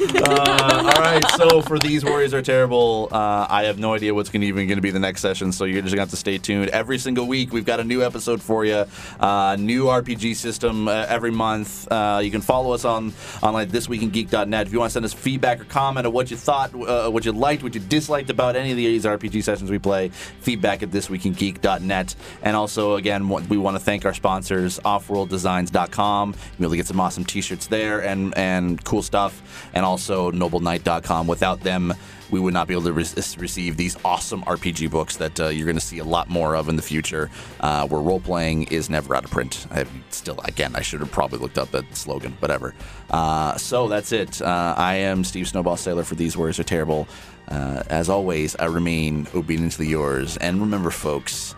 [0.00, 3.08] uh, all right, so for these Warriors are terrible.
[3.12, 5.64] Uh, I have no idea what's to even going to be the next session, so
[5.64, 6.70] you're just going to have to stay tuned.
[6.70, 8.84] Every single week, we've got a new episode for you.
[9.20, 11.90] Uh, new RPG system uh, every month.
[11.90, 15.12] Uh, you can follow us on on like thisweekingeek.net if you want to send us
[15.12, 18.56] feedback or comment of what you thought, uh, what you liked, what you disliked about
[18.56, 20.08] any of these RPG sessions we play.
[20.40, 22.14] Feedback at thisweekingeek.net.
[22.42, 26.30] And also, again, we want to thank our sponsors, offworlddesigns.com.
[26.30, 29.70] You'll be able to get some awesome t-shirts there and and cool stuff.
[29.72, 31.26] And also nobleknight.com.
[31.26, 31.94] Without them,
[32.30, 33.04] we would not be able to re-
[33.38, 36.68] receive these awesome RPG books that uh, you're going to see a lot more of
[36.68, 37.30] in the future.
[37.60, 39.66] Uh, where role playing is never out of print.
[39.70, 42.32] I still, again, I should have probably looked up that slogan.
[42.40, 42.74] Whatever.
[43.10, 44.40] Uh, so that's it.
[44.42, 47.06] Uh, I am Steve Snowball Saylor for These Warriors Are Terrible.
[47.48, 50.36] Uh, as always, I remain obediently yours.
[50.38, 51.54] And remember, folks,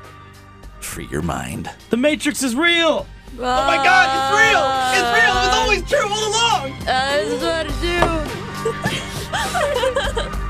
[0.80, 1.70] free your mind.
[1.90, 3.06] The Matrix is real.
[3.38, 4.64] Oh my God, it's real!
[4.96, 5.34] It's real!
[5.34, 6.72] It was always true all along.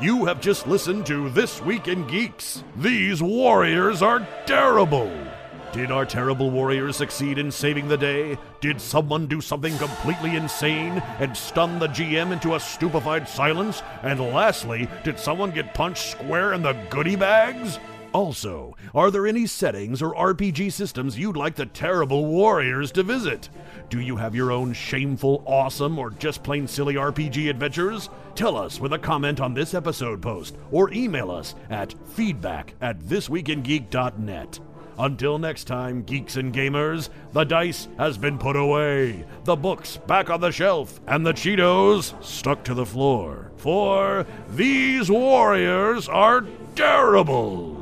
[0.00, 2.64] You have just listened to This Week in Geeks.
[2.76, 5.12] These warriors are terrible.
[5.72, 8.38] Did our terrible warriors succeed in saving the day?
[8.62, 13.82] Did someone do something completely insane and stun the GM into a stupefied silence?
[14.02, 17.78] And lastly, did someone get punched square in the goodie bags?
[18.12, 23.48] Also, are there any settings or RPG systems you'd like the terrible warriors to visit?
[23.88, 28.08] Do you have your own shameful, awesome, or just plain silly RPG adventures?
[28.34, 32.98] Tell us with a comment on this episode post or email us at feedback at
[32.98, 34.58] thisweekingeek.net.
[34.98, 40.28] Until next time, geeks and gamers, the dice has been put away, the books back
[40.28, 43.50] on the shelf, and the Cheetos stuck to the floor.
[43.56, 46.44] For these warriors are
[46.74, 47.79] terrible.